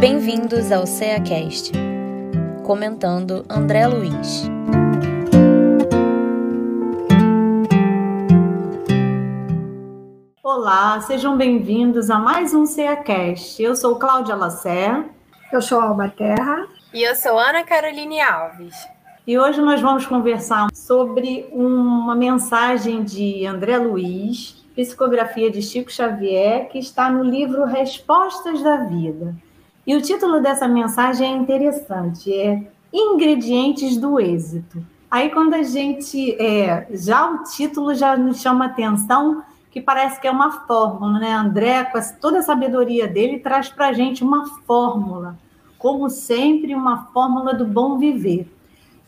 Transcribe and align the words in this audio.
Bem-vindos 0.00 0.70
ao 0.70 0.86
CEACast. 0.86 1.72
Comentando 2.64 3.44
André 3.50 3.84
Luiz. 3.88 4.48
Olá, 10.40 11.00
sejam 11.00 11.36
bem-vindos 11.36 12.10
a 12.10 12.18
mais 12.20 12.54
um 12.54 12.64
CEACast. 12.64 13.60
Eu 13.60 13.74
sou 13.74 13.96
Cláudia 13.96 14.36
Lacerda. 14.36 15.06
Eu 15.52 15.60
sou 15.60 15.80
Alba 15.80 16.08
Terra. 16.08 16.68
E 16.94 17.02
eu 17.02 17.16
sou 17.16 17.36
Ana 17.36 17.64
Caroline 17.64 18.20
Alves. 18.20 18.76
E 19.26 19.36
hoje 19.36 19.60
nós 19.60 19.80
vamos 19.80 20.06
conversar 20.06 20.68
sobre 20.72 21.48
uma 21.50 22.14
mensagem 22.14 23.02
de 23.02 23.44
André 23.44 23.78
Luiz, 23.78 24.64
psicografia 24.76 25.50
de 25.50 25.60
Chico 25.60 25.90
Xavier, 25.90 26.68
que 26.68 26.78
está 26.78 27.10
no 27.10 27.24
livro 27.24 27.64
Respostas 27.64 28.62
da 28.62 28.76
Vida. 28.84 29.34
E 29.88 29.96
o 29.96 30.02
título 30.02 30.42
dessa 30.42 30.68
mensagem 30.68 31.32
é 31.32 31.34
interessante, 31.34 32.30
é 32.30 32.70
Ingredientes 32.92 33.96
do 33.96 34.20
Êxito. 34.20 34.84
Aí 35.10 35.30
quando 35.30 35.54
a 35.54 35.62
gente, 35.62 36.36
é, 36.38 36.86
já 36.90 37.30
o 37.30 37.42
título 37.44 37.94
já 37.94 38.14
nos 38.14 38.38
chama 38.38 38.66
atenção, 38.66 39.42
que 39.70 39.80
parece 39.80 40.20
que 40.20 40.26
é 40.26 40.30
uma 40.30 40.66
fórmula, 40.66 41.18
né? 41.18 41.32
André, 41.32 41.84
com 41.84 41.98
toda 42.20 42.40
a 42.40 42.42
sabedoria 42.42 43.08
dele, 43.08 43.38
traz 43.38 43.70
para 43.70 43.88
a 43.88 43.92
gente 43.94 44.22
uma 44.22 44.44
fórmula, 44.66 45.38
como 45.78 46.10
sempre, 46.10 46.74
uma 46.74 47.06
fórmula 47.06 47.54
do 47.54 47.64
bom 47.64 47.96
viver 47.96 48.46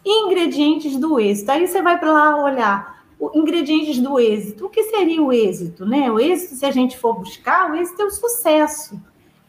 ingredientes 0.03 0.97
do 0.97 1.21
êxito. 1.21 1.53
Aí 1.53 1.69
você 1.69 1.83
vai 1.83 1.99
para 1.99 2.11
lá 2.11 2.43
olhar 2.43 3.05
ingredientes 3.35 3.99
do 3.99 4.19
êxito. 4.19 4.65
O 4.65 4.71
que 4.71 4.85
seria 4.85 5.23
o 5.23 5.31
êxito? 5.31 5.85
Né? 5.85 6.11
O 6.11 6.19
êxito, 6.19 6.55
se 6.55 6.65
a 6.65 6.71
gente 6.71 6.97
for 6.97 7.19
buscar, 7.19 7.71
o 7.71 7.77
êxito 7.77 8.01
é 8.01 8.05
o 8.07 8.11
sucesso. 8.11 8.99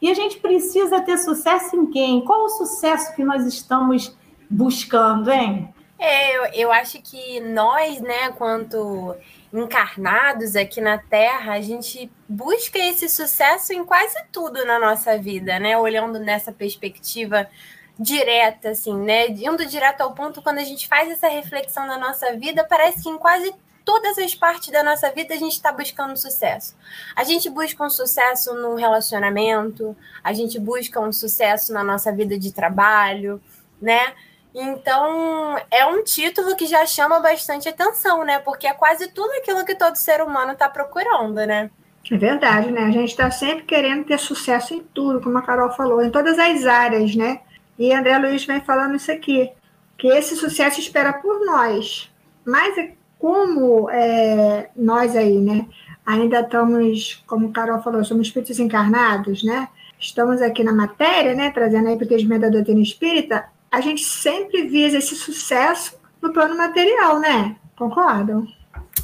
E 0.02 0.10
a 0.10 0.14
gente 0.14 0.40
precisa 0.40 1.00
ter 1.00 1.16
sucesso 1.16 1.76
em 1.76 1.86
quem? 1.86 2.24
Qual 2.24 2.44
o 2.44 2.48
sucesso 2.48 3.14
que 3.14 3.22
nós 3.22 3.46
estamos 3.46 4.16
buscando, 4.50 5.30
hein? 5.30 5.72
É, 5.96 6.36
eu, 6.36 6.44
eu 6.54 6.72
acho 6.72 7.00
que 7.00 7.38
nós, 7.38 8.00
né, 8.00 8.32
quanto 8.32 9.14
encarnados 9.52 10.56
aqui 10.56 10.80
na 10.80 10.98
Terra, 10.98 11.52
a 11.52 11.60
gente 11.60 12.10
busca 12.28 12.76
esse 12.80 13.08
sucesso 13.08 13.72
em 13.72 13.84
quase 13.84 14.16
tudo 14.32 14.64
na 14.64 14.80
nossa 14.80 15.16
vida, 15.16 15.60
né? 15.60 15.78
Olhando 15.78 16.18
nessa 16.18 16.50
perspectiva 16.50 17.48
direta, 17.96 18.70
assim, 18.70 18.96
né? 18.96 19.28
Indo 19.28 19.64
direto 19.64 20.00
ao 20.00 20.12
ponto, 20.14 20.42
quando 20.42 20.58
a 20.58 20.64
gente 20.64 20.88
faz 20.88 21.08
essa 21.12 21.28
reflexão 21.28 21.86
na 21.86 21.96
nossa 21.96 22.36
vida, 22.36 22.66
parece 22.68 23.04
que 23.04 23.08
em 23.08 23.18
quase 23.18 23.54
todas 23.84 24.18
as 24.18 24.34
partes 24.34 24.70
da 24.70 24.82
nossa 24.82 25.10
vida 25.10 25.34
a 25.34 25.36
gente 25.36 25.52
está 25.52 25.72
buscando 25.72 26.16
sucesso. 26.16 26.76
A 27.14 27.24
gente 27.24 27.48
busca 27.50 27.84
um 27.84 27.90
sucesso 27.90 28.54
no 28.54 28.74
relacionamento, 28.74 29.96
a 30.22 30.32
gente 30.32 30.58
busca 30.58 31.00
um 31.00 31.12
sucesso 31.12 31.72
na 31.72 31.82
nossa 31.84 32.12
vida 32.12 32.38
de 32.38 32.52
trabalho, 32.52 33.40
né? 33.80 34.14
Então, 34.54 35.56
é 35.70 35.86
um 35.86 36.04
título 36.04 36.54
que 36.56 36.66
já 36.66 36.84
chama 36.84 37.20
bastante 37.20 37.68
atenção, 37.68 38.22
né? 38.24 38.38
Porque 38.38 38.66
é 38.66 38.74
quase 38.74 39.08
tudo 39.08 39.30
aquilo 39.32 39.64
que 39.64 39.74
todo 39.74 39.96
ser 39.96 40.20
humano 40.20 40.52
está 40.52 40.68
procurando, 40.68 41.36
né? 41.46 41.70
É 42.10 42.16
verdade, 42.16 42.70
né? 42.70 42.82
A 42.82 42.90
gente 42.90 43.10
está 43.10 43.30
sempre 43.30 43.64
querendo 43.64 44.04
ter 44.04 44.18
sucesso 44.18 44.74
em 44.74 44.82
tudo, 44.92 45.20
como 45.20 45.38
a 45.38 45.42
Carol 45.42 45.70
falou, 45.70 46.02
em 46.02 46.10
todas 46.10 46.38
as 46.38 46.66
áreas, 46.66 47.14
né? 47.14 47.40
E 47.78 47.92
André 47.92 48.18
Luiz 48.18 48.44
vem 48.44 48.60
falando 48.60 48.96
isso 48.96 49.10
aqui, 49.10 49.50
que 49.96 50.08
esse 50.08 50.36
sucesso 50.36 50.80
espera 50.80 51.12
por 51.14 51.46
nós. 51.46 52.12
Mas 52.44 52.76
como 53.22 53.88
é, 53.88 54.68
nós 54.74 55.14
aí, 55.14 55.38
né, 55.38 55.68
ainda 56.04 56.40
estamos, 56.40 57.22
como 57.24 57.52
Carol 57.52 57.80
falou, 57.80 58.04
somos 58.04 58.26
espíritos 58.26 58.58
encarnados, 58.58 59.44
né? 59.44 59.68
Estamos 59.96 60.42
aqui 60.42 60.64
na 60.64 60.72
matéria, 60.72 61.32
né, 61.32 61.52
trazendo 61.52 61.88
aí 61.88 61.94
para 61.94 62.02
o 62.02 62.06
entendimento 62.06 62.40
da 62.40 62.48
doutrina 62.48 62.80
espírita, 62.80 63.44
a 63.70 63.80
gente 63.80 64.02
sempre 64.02 64.64
visa 64.64 64.98
esse 64.98 65.14
sucesso 65.14 65.94
no 66.20 66.32
plano 66.32 66.56
material, 66.56 67.20
né? 67.20 67.54
Concordam? 67.76 68.44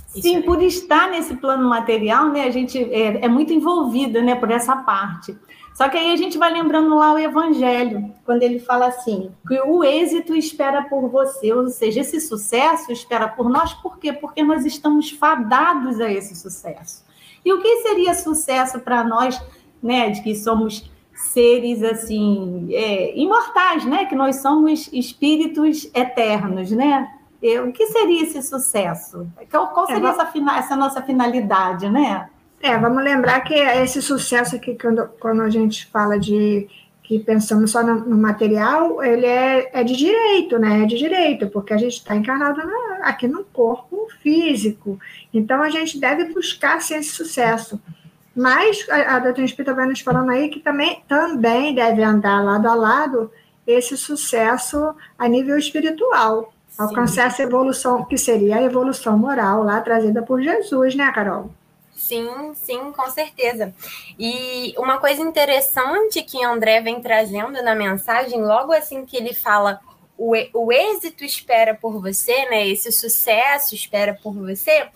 Sim, 0.08 0.42
por 0.42 0.60
estar 0.64 1.08
nesse 1.08 1.36
plano 1.36 1.68
material, 1.68 2.28
né, 2.32 2.42
a 2.42 2.50
gente 2.50 2.76
é, 2.92 3.24
é 3.24 3.28
muito 3.28 3.52
envolvida, 3.52 4.20
né, 4.20 4.34
por 4.34 4.50
essa 4.50 4.74
parte. 4.78 5.38
Só 5.74 5.88
que 5.88 5.96
aí 5.96 6.12
a 6.12 6.16
gente 6.16 6.36
vai 6.36 6.52
lembrando 6.52 6.94
lá 6.96 7.12
o 7.12 7.18
Evangelho, 7.18 8.12
quando 8.24 8.42
ele 8.42 8.58
fala 8.58 8.86
assim, 8.86 9.30
que 9.46 9.60
o 9.60 9.84
êxito 9.84 10.34
espera 10.34 10.82
por 10.82 11.08
você, 11.08 11.52
ou 11.52 11.68
seja, 11.68 12.00
esse 12.00 12.20
sucesso 12.20 12.90
espera 12.90 13.28
por 13.28 13.48
nós, 13.48 13.72
por 13.74 13.98
quê? 13.98 14.12
Porque 14.12 14.42
nós 14.42 14.64
estamos 14.64 15.10
fadados 15.10 16.00
a 16.00 16.10
esse 16.10 16.34
sucesso. 16.34 17.04
E 17.44 17.52
o 17.52 17.60
que 17.60 17.82
seria 17.82 18.12
sucesso 18.14 18.80
para 18.80 19.04
nós, 19.04 19.40
né, 19.82 20.10
de 20.10 20.20
que 20.22 20.34
somos 20.34 20.90
seres 21.14 21.82
assim 21.82 22.68
é, 22.72 23.16
imortais, 23.16 23.84
né, 23.84 24.04
que 24.04 24.14
nós 24.14 24.36
somos 24.36 24.88
espíritos 24.92 25.88
eternos, 25.94 26.70
né? 26.70 27.08
O 27.64 27.72
que 27.72 27.86
seria 27.86 28.24
esse 28.24 28.42
sucesso? 28.42 29.26
Qual 29.48 29.86
seria 29.86 30.08
é, 30.08 30.10
essa, 30.10 30.32
essa 30.56 30.76
nossa 30.76 31.00
finalidade, 31.02 31.88
né? 31.88 32.28
É, 32.60 32.76
vamos 32.76 33.02
lembrar 33.04 33.40
que 33.40 33.54
esse 33.54 34.02
sucesso 34.02 34.56
aqui, 34.56 34.76
quando, 34.76 35.06
quando 35.20 35.42
a 35.42 35.50
gente 35.50 35.86
fala 35.86 36.18
de 36.18 36.68
que 37.08 37.18
pensamos 37.18 37.70
só 37.70 37.82
no, 37.82 38.00
no 38.00 38.18
material, 38.18 39.02
ele 39.02 39.24
é, 39.24 39.70
é, 39.72 39.82
de 39.82 39.96
direito, 39.96 40.58
né? 40.58 40.82
É 40.82 40.86
de 40.86 40.98
direito, 40.98 41.48
porque 41.48 41.72
a 41.72 41.78
gente 41.78 41.94
está 41.94 42.14
encarnado 42.14 42.58
na, 42.58 43.08
aqui 43.08 43.26
no 43.26 43.44
corpo 43.44 44.08
físico. 44.20 45.00
Então, 45.32 45.62
a 45.62 45.70
gente 45.70 45.98
deve 45.98 46.24
buscar 46.24 46.82
sim, 46.82 46.96
esse 46.96 47.10
sucesso. 47.10 47.80
Mas 48.36 48.86
a, 48.90 49.16
a 49.16 49.18
doutrina 49.20 49.46
espírita 49.46 49.72
vai 49.72 49.86
nos 49.86 50.00
falando 50.00 50.30
aí 50.30 50.50
que 50.50 50.60
também, 50.60 51.02
também 51.08 51.74
deve 51.74 52.02
andar 52.02 52.44
lado 52.44 52.68
a 52.68 52.74
lado 52.74 53.32
esse 53.66 53.96
sucesso 53.96 54.94
a 55.18 55.26
nível 55.26 55.56
espiritual. 55.56 56.52
Alcançar 56.76 57.28
essa 57.28 57.42
evolução, 57.42 58.04
que 58.04 58.18
seria 58.18 58.56
a 58.56 58.62
evolução 58.62 59.18
moral 59.18 59.62
lá 59.62 59.80
trazida 59.80 60.22
por 60.22 60.42
Jesus, 60.42 60.94
né, 60.94 61.10
Carol? 61.10 61.50
Sim, 62.08 62.54
sim, 62.54 62.90
com 62.90 63.10
certeza. 63.10 63.74
E 64.18 64.74
uma 64.78 64.96
coisa 64.96 65.20
interessante 65.20 66.22
que 66.22 66.42
André 66.42 66.80
vem 66.80 67.02
trazendo 67.02 67.62
na 67.62 67.74
mensagem, 67.74 68.42
logo 68.42 68.72
assim 68.72 69.04
que 69.04 69.14
ele 69.14 69.34
fala 69.34 69.78
o, 70.16 70.32
o 70.54 70.72
êxito 70.72 71.22
espera 71.22 71.74
por 71.74 72.00
você, 72.00 72.46
né? 72.48 72.66
Esse 72.66 72.90
sucesso 72.90 73.74
espera 73.74 74.18
por 74.22 74.32
você, 74.32 74.88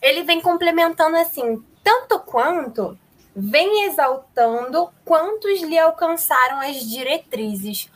ele 0.00 0.22
vem 0.22 0.40
complementando 0.40 1.16
assim, 1.16 1.60
tanto 1.82 2.20
quanto 2.20 2.96
vem 3.34 3.86
exaltando 3.86 4.90
quantos 5.04 5.60
lhe 5.62 5.76
alcançaram 5.76 6.60
as 6.60 6.76
diretrizes. 6.88 7.90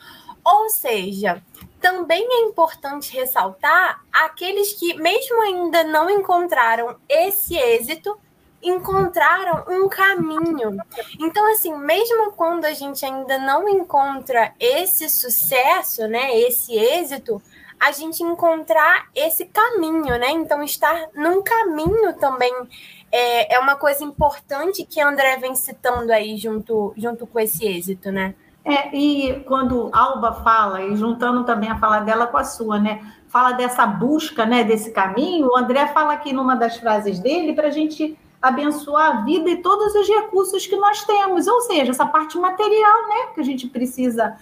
Ou 0.44 0.68
seja, 0.68 1.40
também 1.80 2.26
é 2.28 2.40
importante 2.48 3.16
ressaltar 3.16 4.04
aqueles 4.12 4.72
que, 4.72 4.94
mesmo 4.94 5.40
ainda 5.42 5.84
não 5.84 6.10
encontraram 6.10 6.96
esse 7.08 7.56
êxito, 7.56 8.18
encontraram 8.64 9.64
um 9.68 9.88
caminho. 9.88 10.76
Então, 11.20 11.52
assim, 11.52 11.76
mesmo 11.76 12.32
quando 12.32 12.64
a 12.64 12.72
gente 12.72 13.04
ainda 13.04 13.38
não 13.38 13.68
encontra 13.68 14.52
esse 14.58 15.08
sucesso, 15.08 16.06
né, 16.08 16.36
esse 16.40 16.74
êxito, 16.74 17.40
a 17.78 17.92
gente 17.92 18.22
encontrar 18.22 19.08
esse 19.14 19.44
caminho, 19.46 20.18
né? 20.18 20.30
Então, 20.30 20.62
estar 20.62 21.08
num 21.14 21.42
caminho 21.42 22.14
também 22.18 22.52
é, 23.12 23.54
é 23.54 23.58
uma 23.58 23.76
coisa 23.76 24.02
importante 24.02 24.84
que 24.84 25.00
André 25.00 25.36
vem 25.36 25.54
citando 25.54 26.12
aí 26.12 26.36
junto, 26.36 26.94
junto 26.96 27.26
com 27.26 27.38
esse 27.38 27.66
êxito, 27.66 28.10
né? 28.10 28.34
É, 28.64 28.96
e 28.96 29.40
quando 29.46 29.90
Alba 29.92 30.32
fala, 30.32 30.82
e 30.82 30.96
juntando 30.96 31.44
também 31.44 31.68
a 31.68 31.78
fala 31.78 32.00
dela 32.00 32.26
com 32.26 32.38
a 32.38 32.44
sua, 32.44 32.80
né? 32.80 33.02
Fala 33.28 33.52
dessa 33.52 33.86
busca, 33.86 34.46
né, 34.46 34.64
desse 34.64 34.90
caminho, 34.90 35.48
o 35.48 35.56
André 35.56 35.86
fala 35.88 36.14
aqui 36.14 36.32
numa 36.32 36.54
das 36.54 36.76
frases 36.78 37.18
dele 37.18 37.52
para 37.52 37.68
a 37.68 37.70
gente 37.70 38.16
abençoar 38.44 39.16
a 39.16 39.20
vida 39.22 39.48
e 39.48 39.56
todos 39.56 39.94
os 39.94 40.06
recursos 40.06 40.66
que 40.66 40.76
nós 40.76 41.02
temos, 41.04 41.46
ou 41.46 41.62
seja, 41.62 41.92
essa 41.92 42.04
parte 42.04 42.36
material, 42.38 43.08
né, 43.08 43.32
que 43.34 43.40
a 43.40 43.44
gente 43.44 43.66
precisa 43.66 44.36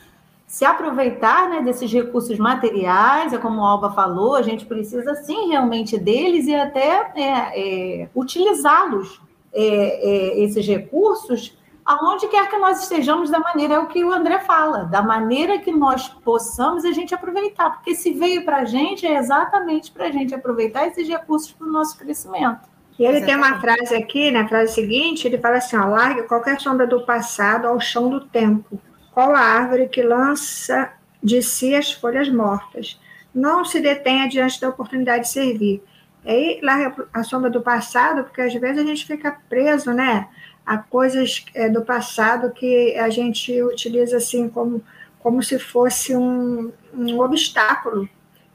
se 0.44 0.64
aproveitar, 0.64 1.48
né, 1.48 1.62
desses 1.62 1.90
recursos 1.90 2.36
materiais, 2.36 3.32
é 3.32 3.38
como 3.38 3.60
o 3.60 3.64
Alba 3.64 3.92
falou, 3.92 4.34
a 4.34 4.42
gente 4.42 4.66
precisa 4.66 5.14
sim 5.14 5.50
realmente 5.50 5.96
deles 5.96 6.48
e 6.48 6.54
até 6.54 7.12
é, 7.14 8.02
é, 8.02 8.08
utilizá-los, 8.12 9.22
é, 9.52 9.62
é 9.62 10.40
esses 10.40 10.66
recursos, 10.66 11.56
aonde 11.84 12.26
quer 12.26 12.50
que 12.50 12.58
nós 12.58 12.82
estejamos, 12.82 13.30
da 13.30 13.38
maneira, 13.38 13.74
é 13.74 13.78
o 13.78 13.86
que 13.86 14.04
o 14.04 14.12
André 14.12 14.40
fala, 14.40 14.84
da 14.84 15.00
maneira 15.00 15.60
que 15.60 15.70
nós 15.70 16.08
possamos 16.08 16.84
a 16.84 16.90
gente 16.90 17.14
aproveitar, 17.14 17.70
porque 17.70 17.94
se 17.94 18.12
veio 18.12 18.44
para 18.44 18.58
a 18.58 18.64
gente, 18.64 19.06
é 19.06 19.16
exatamente 19.16 19.92
para 19.92 20.06
a 20.06 20.10
gente 20.10 20.34
aproveitar 20.34 20.88
esses 20.88 21.06
recursos 21.06 21.52
para 21.52 21.68
o 21.68 21.70
nosso 21.70 21.96
crescimento. 21.96 22.71
E 22.98 23.04
ele 23.04 23.22
tem 23.22 23.34
uma 23.34 23.60
frase 23.60 23.94
aqui, 23.94 24.30
na 24.30 24.46
frase 24.46 24.74
seguinte, 24.74 25.26
ele 25.26 25.38
fala 25.38 25.56
assim, 25.56 25.76
ó, 25.76 25.86
largue 25.86 26.22
qualquer 26.24 26.60
sombra 26.60 26.86
do 26.86 27.04
passado 27.04 27.66
ao 27.66 27.80
chão 27.80 28.08
do 28.08 28.20
tempo. 28.20 28.80
Qual 29.12 29.34
a 29.34 29.40
árvore 29.40 29.88
que 29.88 30.02
lança 30.02 30.92
de 31.22 31.42
si 31.42 31.74
as 31.74 31.92
folhas 31.92 32.28
mortas? 32.28 33.00
Não 33.34 33.64
se 33.64 33.80
detenha 33.80 34.28
diante 34.28 34.60
da 34.60 34.68
oportunidade 34.68 35.24
de 35.24 35.30
servir. 35.30 35.82
E 36.24 36.30
aí 36.30 36.60
larga 36.62 37.08
a 37.12 37.22
sombra 37.22 37.50
do 37.50 37.62
passado, 37.62 38.24
porque 38.24 38.42
às 38.42 38.54
vezes 38.54 38.78
a 38.78 38.86
gente 38.86 39.06
fica 39.06 39.36
preso, 39.48 39.92
né? 39.92 40.28
a 40.64 40.78
coisas 40.78 41.44
é, 41.54 41.68
do 41.68 41.82
passado 41.82 42.50
que 42.52 42.96
a 42.96 43.10
gente 43.10 43.60
utiliza 43.62 44.16
assim 44.16 44.48
como, 44.48 44.82
como 45.18 45.42
se 45.42 45.58
fosse 45.58 46.16
um, 46.16 46.72
um 46.94 47.20
obstáculo. 47.20 48.08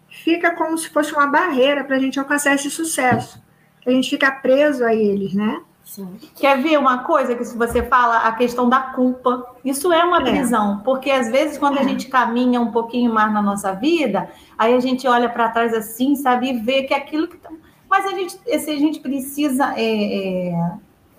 Fica 0.09 0.55
como 0.55 0.77
se 0.77 0.89
fosse 0.89 1.13
uma 1.13 1.27
barreira 1.27 1.83
para 1.83 1.97
a 1.97 1.99
gente 1.99 2.19
alcançar 2.19 2.55
esse 2.55 2.71
sucesso. 2.71 3.41
A 3.87 3.91
gente 3.91 4.09
fica 4.09 4.29
preso 4.29 4.83
a 4.83 4.93
eles, 4.93 5.33
né? 5.33 5.61
Sim. 5.85 6.19
Quer 6.35 6.61
ver 6.61 6.77
uma 6.77 7.05
coisa 7.05 7.33
que 7.33 7.43
você 7.45 7.81
fala, 7.81 8.17
a 8.17 8.33
questão 8.33 8.67
da 8.67 8.81
culpa? 8.81 9.55
Isso 9.63 9.91
é 9.93 10.03
uma 10.03 10.21
é. 10.21 10.23
prisão, 10.25 10.81
porque 10.83 11.09
às 11.09 11.31
vezes 11.31 11.57
quando 11.57 11.77
é. 11.77 11.79
a 11.79 11.83
gente 11.83 12.07
caminha 12.07 12.59
um 12.59 12.71
pouquinho 12.71 13.13
mais 13.13 13.31
na 13.31 13.41
nossa 13.41 13.71
vida, 13.71 14.29
aí 14.57 14.75
a 14.75 14.79
gente 14.81 15.07
olha 15.07 15.29
para 15.29 15.47
trás 15.47 15.73
assim, 15.73 16.15
sabe, 16.17 16.49
e 16.49 16.59
vê 16.59 16.83
que 16.83 16.93
aquilo 16.93 17.29
que. 17.29 17.37
Tá, 17.37 17.49
mas 17.89 18.05
a 18.05 18.09
gente, 18.09 18.33
se 18.33 18.69
a 18.69 18.75
gente 18.75 18.99
precisa 18.99 19.73
é, 19.77 20.49
é, 20.49 20.71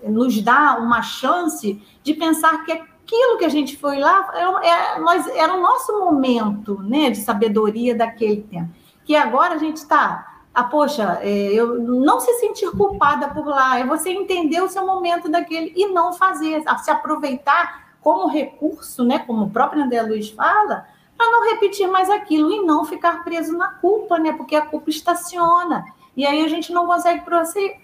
nos 0.07 0.39
dar 0.39 0.79
uma 0.79 1.01
chance 1.01 1.81
de 2.03 2.13
pensar 2.13 2.63
que 2.63 2.71
aquilo 2.71 3.39
que 3.39 3.45
a 3.45 3.49
gente 3.49 3.75
foi 3.75 3.97
lá 3.97 4.29
é, 4.61 4.69
é 4.69 4.99
nós, 4.99 5.25
era 5.29 5.55
o 5.55 5.61
nosso 5.61 5.97
momento 5.97 6.79
né, 6.83 7.09
de 7.09 7.17
sabedoria 7.17 7.95
daquele 7.95 8.43
tempo. 8.43 8.69
Que 9.03 9.15
agora 9.15 9.55
a 9.55 9.57
gente 9.57 9.77
está 9.77 10.38
ah, 10.59 10.63
poxa, 10.63 11.19
é, 11.21 11.29
eu 11.53 11.79
não 11.79 12.19
se 12.19 12.33
sentir 12.39 12.69
culpada 12.71 13.29
por 13.29 13.47
lá, 13.47 13.79
é 13.79 13.85
você 13.85 14.09
entender 14.09 14.61
o 14.61 14.69
seu 14.69 14.85
momento 14.85 15.29
daquele 15.29 15.73
e 15.75 15.87
não 15.87 16.13
fazer, 16.13 16.61
se 16.83 16.91
aproveitar 16.91 17.89
como 18.01 18.27
recurso, 18.27 19.03
né, 19.03 19.19
como 19.19 19.45
o 19.45 19.49
próprio 19.49 19.83
André 19.83 20.01
Luiz 20.01 20.29
fala, 20.29 20.87
para 21.17 21.31
não 21.31 21.49
repetir 21.49 21.87
mais 21.87 22.09
aquilo 22.09 22.51
e 22.51 22.65
não 22.65 22.85
ficar 22.85 23.23
preso 23.23 23.57
na 23.57 23.69
culpa, 23.73 24.17
né, 24.17 24.33
porque 24.33 24.55
a 24.55 24.65
culpa 24.65 24.89
estaciona. 24.89 25.85
E 26.15 26.25
aí 26.25 26.43
a 26.43 26.47
gente 26.49 26.73
não 26.73 26.85
consegue 26.85 27.23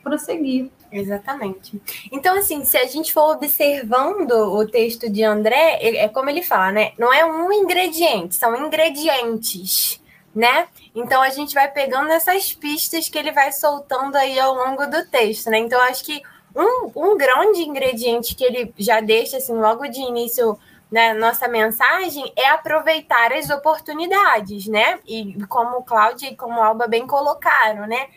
prosseguir. 0.04 0.70
Exatamente. 0.92 1.82
Então, 2.12 2.38
assim, 2.38 2.66
se 2.66 2.78
a 2.78 2.86
gente 2.86 3.14
for 3.14 3.36
observando 3.36 4.32
o 4.32 4.68
texto 4.68 5.10
de 5.10 5.24
André, 5.24 5.80
é 5.82 6.08
como 6.10 6.30
ele 6.30 6.42
fala, 6.42 6.72
né? 6.72 6.92
Não 6.98 7.14
é 7.14 7.26
um 7.26 7.52
ingrediente, 7.52 8.36
são 8.36 8.56
ingredientes 8.56 10.02
né? 10.36 10.68
Então 10.94 11.22
a 11.22 11.30
gente 11.30 11.54
vai 11.54 11.72
pegando 11.72 12.12
essas 12.12 12.54
pistas 12.54 13.08
que 13.08 13.18
ele 13.18 13.32
vai 13.32 13.54
soltando 13.54 14.18
aí 14.18 14.38
ao 14.38 14.54
longo 14.54 14.86
do 14.86 15.06
texto, 15.08 15.50
né? 15.50 15.60
Então 15.60 15.80
acho 15.82 16.04
que 16.04 16.22
um, 16.54 16.92
um 16.96 17.18
grande 17.18 17.62
ingrediente 17.62 18.36
que 18.36 18.44
ele 18.44 18.74
já 18.78 19.00
deixa 19.00 19.38
assim 19.38 19.54
logo 19.54 19.88
de 19.88 20.02
início 20.02 20.60
na 20.92 21.14
nossa 21.14 21.48
mensagem 21.48 22.32
é 22.36 22.50
aproveitar 22.50 23.34
as 23.34 23.50
oportunidades, 23.50 24.68
né? 24.68 25.00
E 25.08 25.36
como 25.48 25.84
Cláudia 25.84 26.30
e 26.30 26.36
como 26.36 26.62
Alba 26.62 26.88
bem 26.88 27.08
colocaram, 27.08 27.88
né? 27.88 28.08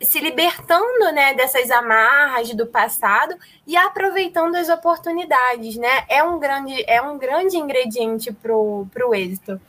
Se 0.00 0.20
libertando 0.20 1.10
né, 1.12 1.32
dessas 1.34 1.70
amarras 1.70 2.54
do 2.54 2.66
passado 2.66 3.34
e 3.66 3.76
aproveitando 3.76 4.54
as 4.56 4.68
oportunidades, 4.68 5.76
né? 5.76 6.04
É 6.08 6.22
um 6.22 6.38
grande, 6.38 6.84
é 6.86 7.00
um 7.00 7.16
grande 7.16 7.56
ingrediente 7.56 8.32
para 8.32 8.54
o 8.54 9.14
êxito. 9.14 9.60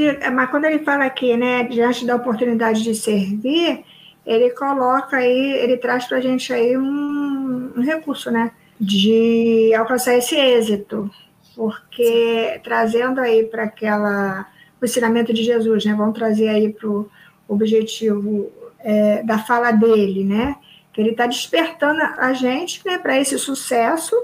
É, 0.00 0.30
mas 0.30 0.50
quando 0.50 0.64
ele 0.64 0.80
fala 0.80 1.04
aqui, 1.04 1.36
né, 1.36 1.64
diante 1.64 2.04
da 2.04 2.16
oportunidade 2.16 2.82
de 2.82 2.94
servir, 2.94 3.84
ele 4.26 4.50
coloca 4.50 5.16
aí, 5.16 5.52
ele 5.52 5.76
traz 5.76 6.06
para 6.06 6.18
a 6.18 6.20
gente 6.20 6.52
aí 6.52 6.76
um, 6.76 7.72
um, 7.76 7.80
recurso, 7.80 8.30
né, 8.30 8.52
de 8.80 9.72
alcançar 9.74 10.16
esse 10.16 10.34
êxito, 10.34 11.10
porque 11.54 12.60
trazendo 12.64 13.20
aí 13.20 13.44
para 13.44 13.64
aquela 13.64 14.46
o 14.80 14.84
ensinamento 14.84 15.32
de 15.32 15.42
Jesus, 15.42 15.84
né, 15.84 15.94
vamos 15.94 16.14
trazer 16.18 16.48
aí 16.48 16.72
para 16.72 16.88
o 16.88 17.08
objetivo 17.46 18.50
é, 18.80 19.22
da 19.22 19.38
fala 19.38 19.70
dele, 19.70 20.24
né, 20.24 20.56
que 20.92 21.00
ele 21.00 21.10
está 21.10 21.26
despertando 21.26 22.00
a 22.00 22.32
gente, 22.32 22.80
né, 22.84 22.98
para 22.98 23.18
esse 23.18 23.38
sucesso 23.38 24.14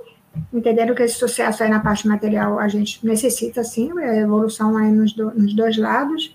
entendendo 0.52 0.94
que 0.94 1.02
esse 1.02 1.16
sucesso 1.16 1.62
aí 1.62 1.70
na 1.70 1.80
parte 1.80 2.06
material 2.06 2.58
a 2.58 2.68
gente 2.68 3.04
necessita, 3.04 3.62
sim, 3.64 3.90
a 3.98 4.16
evolução 4.16 4.76
aí 4.76 4.90
nos, 4.90 5.12
do, 5.12 5.30
nos 5.30 5.54
dois 5.54 5.76
lados, 5.76 6.34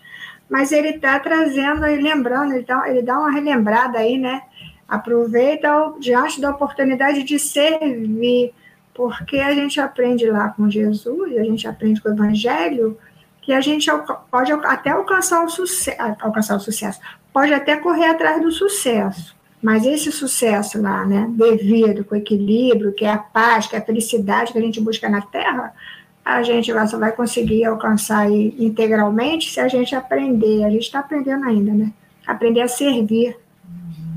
mas 0.49 0.71
ele 0.71 0.89
está 0.89 1.19
trazendo 1.19 1.83
aí, 1.83 1.99
lembrando, 1.99 2.53
ele 2.53 2.63
dá, 2.63 2.89
ele 2.89 3.01
dá 3.01 3.19
uma 3.19 3.31
relembrada 3.31 3.97
aí, 3.97 4.17
né? 4.17 4.43
Aproveita 4.87 5.93
diante 5.99 6.39
da 6.39 6.51
oportunidade 6.51 7.23
de 7.23 7.39
servir, 7.39 8.53
porque 8.93 9.39
a 9.39 9.53
gente 9.53 9.79
aprende 9.79 10.25
lá 10.29 10.49
com 10.49 10.69
Jesus, 10.69 11.35
a 11.37 11.43
gente 11.43 11.67
aprende 11.67 12.01
com 12.01 12.09
o 12.09 12.13
Evangelho, 12.13 12.97
que 13.41 13.51
a 13.53 13.61
gente 13.61 13.89
pode 14.31 14.51
até 14.51 14.91
alcançar 14.91 15.43
o, 15.43 15.49
sucesso, 15.49 15.99
alcançar 16.19 16.55
o 16.55 16.59
sucesso, 16.59 16.99
pode 17.33 17.53
até 17.53 17.75
correr 17.77 18.05
atrás 18.05 18.41
do 18.41 18.51
sucesso, 18.51 19.35
mas 19.65 19.83
esse 19.83 20.11
sucesso 20.11 20.79
lá, 20.79 21.03
né, 21.03 21.25
devido, 21.27 22.05
com 22.05 22.15
equilíbrio, 22.15 22.93
que 22.93 23.03
é 23.03 23.09
a 23.09 23.17
paz, 23.17 23.65
que 23.65 23.75
é 23.75 23.79
a 23.79 23.81
felicidade 23.81 24.53
que 24.53 24.59
a 24.59 24.61
gente 24.61 24.79
busca 24.79 25.09
na 25.09 25.23
Terra, 25.23 25.73
a 26.23 26.43
gente 26.43 26.71
só 26.87 26.99
vai 26.99 27.11
conseguir 27.11 27.65
alcançar 27.65 28.29
integralmente 28.31 29.51
se 29.51 29.59
a 29.59 29.67
gente 29.67 29.95
aprender. 29.95 30.63
A 30.63 30.69
gente 30.69 30.83
está 30.83 30.99
aprendendo 30.99 31.45
ainda, 31.45 31.71
né? 31.71 31.91
Aprender 32.27 32.61
a 32.61 32.67
servir. 32.67 33.35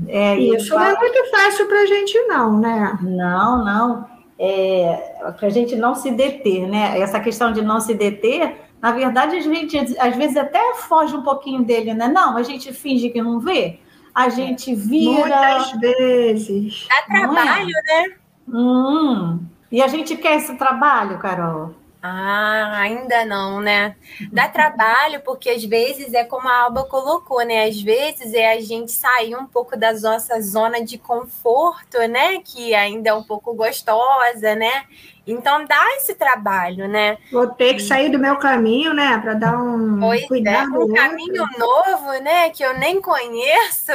É, 0.07 0.37
Isso 0.37 0.69
não 0.69 0.83
é 0.83 0.95
muito 0.95 1.31
fácil 1.31 1.65
para 1.65 1.81
a 1.81 1.85
gente, 1.87 2.19
não, 2.27 2.59
né? 2.59 2.99
Não, 3.01 3.65
não. 3.65 4.05
É, 4.37 5.15
para 5.35 5.47
a 5.47 5.49
gente 5.49 5.75
não 5.75 5.95
se 5.95 6.11
deter, 6.11 6.67
né? 6.67 6.99
Essa 6.99 7.19
questão 7.19 7.51
de 7.51 7.63
não 7.63 7.79
se 7.79 7.95
deter, 7.95 8.55
na 8.79 8.91
verdade, 8.91 9.35
a 9.35 9.41
gente 9.41 9.79
às 9.97 10.15
vezes 10.15 10.37
até 10.37 10.75
foge 10.75 11.15
um 11.15 11.23
pouquinho 11.23 11.63
dele, 11.63 11.95
né? 11.95 12.07
Não, 12.07 12.37
a 12.37 12.43
gente 12.43 12.71
finge 12.71 13.09
que 13.09 13.19
não 13.19 13.39
vê 13.39 13.79
a 14.19 14.27
gente 14.27 14.75
vira. 14.75 15.13
Muitas 15.13 15.71
vezes. 15.79 16.87
Dá 16.89 16.95
é? 16.95 17.01
trabalho, 17.03 17.69
é? 17.69 18.07
né? 18.07 18.15
Hum. 18.49 19.39
E 19.71 19.81
a 19.81 19.87
gente 19.87 20.17
quer 20.17 20.35
esse 20.37 20.55
trabalho, 20.55 21.17
Carol? 21.19 21.73
Ah, 22.01 22.77
ainda 22.79 23.25
não, 23.25 23.59
né? 23.59 23.95
Dá 24.31 24.47
trabalho, 24.47 25.19
porque 25.19 25.49
às 25.49 25.63
vezes 25.65 26.13
é 26.13 26.23
como 26.23 26.47
a 26.47 26.61
Alba 26.61 26.85
colocou, 26.85 27.43
né? 27.43 27.65
Às 27.65 27.81
vezes 27.81 28.33
é 28.33 28.53
a 28.53 28.61
gente 28.61 28.91
sair 28.91 29.35
um 29.35 29.45
pouco 29.45 29.75
da 29.75 29.91
nossa 29.91 30.39
zona 30.41 30.81
de 30.83 30.97
conforto, 30.97 31.97
né? 32.07 32.39
Que 32.39 32.73
ainda 32.73 33.09
é 33.09 33.13
um 33.13 33.23
pouco 33.23 33.53
gostosa, 33.53 34.55
né? 34.55 34.85
Então 35.27 35.65
dá 35.65 35.97
esse 35.97 36.15
trabalho, 36.15 36.87
né? 36.87 37.17
Vou 37.31 37.47
ter 37.47 37.73
que 37.73 37.81
sair 37.81 38.09
do 38.09 38.17
meu 38.17 38.37
caminho, 38.37 38.93
né? 38.93 39.17
Para 39.17 39.33
dar 39.33 39.57
um 39.57 39.99
pois 39.99 40.23
é, 40.23 40.27
cuidado. 40.27 40.75
É, 40.75 40.85
um 40.85 40.93
caminho 40.93 41.45
novo, 41.57 42.13
né? 42.23 42.49
Que 42.49 42.63
eu 42.63 42.77
nem 42.77 43.01
conheço. 43.01 43.91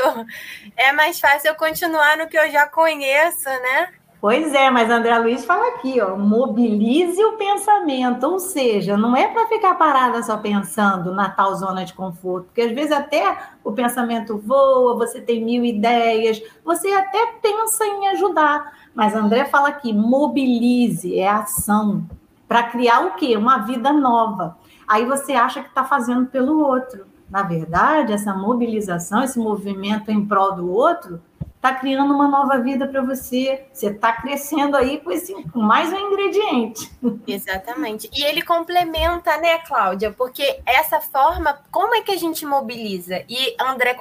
É 0.76 0.92
mais 0.92 1.18
fácil 1.18 1.48
eu 1.48 1.54
continuar 1.54 2.18
no 2.18 2.28
que 2.28 2.38
eu 2.38 2.50
já 2.50 2.66
conheço, 2.66 3.48
né? 3.48 3.88
Pois 4.24 4.54
é, 4.54 4.70
mas 4.70 4.88
André 4.88 5.18
Luiz 5.18 5.44
fala 5.44 5.74
aqui, 5.74 6.00
ó, 6.00 6.16
mobilize 6.16 7.22
o 7.22 7.36
pensamento, 7.36 8.24
ou 8.24 8.38
seja, 8.38 8.96
não 8.96 9.14
é 9.14 9.28
para 9.28 9.46
ficar 9.48 9.74
parada 9.74 10.22
só 10.22 10.38
pensando 10.38 11.12
na 11.12 11.28
tal 11.28 11.54
zona 11.56 11.84
de 11.84 11.92
conforto, 11.92 12.46
porque 12.46 12.62
às 12.62 12.72
vezes 12.72 12.90
até 12.90 13.36
o 13.62 13.70
pensamento 13.70 14.38
voa, 14.38 14.96
você 14.96 15.20
tem 15.20 15.44
mil 15.44 15.62
ideias, 15.62 16.42
você 16.64 16.90
até 16.90 17.34
pensa 17.42 17.84
em 17.84 18.08
ajudar, 18.12 18.72
mas 18.94 19.14
André 19.14 19.44
fala 19.44 19.68
aqui, 19.68 19.92
mobilize, 19.92 21.18
é 21.18 21.28
ação, 21.28 22.06
para 22.48 22.62
criar 22.62 23.00
o 23.00 23.16
quê? 23.16 23.36
Uma 23.36 23.58
vida 23.58 23.92
nova. 23.92 24.56
Aí 24.88 25.04
você 25.04 25.34
acha 25.34 25.60
que 25.60 25.68
está 25.68 25.84
fazendo 25.84 26.24
pelo 26.28 26.60
outro. 26.66 27.04
Na 27.28 27.42
verdade, 27.42 28.14
essa 28.14 28.32
mobilização, 28.32 29.22
esse 29.22 29.38
movimento 29.38 30.10
em 30.10 30.24
prol 30.24 30.54
do 30.54 30.70
outro, 30.70 31.20
está 31.64 31.74
criando 31.74 32.12
uma 32.12 32.28
nova 32.28 32.58
vida 32.58 32.86
para 32.86 33.00
você. 33.00 33.64
Você 33.72 33.86
está 33.86 34.12
crescendo 34.12 34.76
aí 34.76 35.00
com, 35.00 35.10
esse, 35.10 35.32
com 35.44 35.60
mais 35.60 35.90
um 35.90 35.98
ingrediente. 35.98 36.90
Exatamente. 37.26 38.10
E 38.12 38.22
ele 38.22 38.42
complementa, 38.42 39.38
né, 39.38 39.58
Cláudia? 39.60 40.12
Porque 40.12 40.60
essa 40.66 41.00
forma, 41.00 41.58
como 41.70 41.94
é 41.94 42.02
que 42.02 42.12
a 42.12 42.18
gente 42.18 42.44
mobiliza? 42.44 43.24
E 43.28 43.56
André 43.58 43.96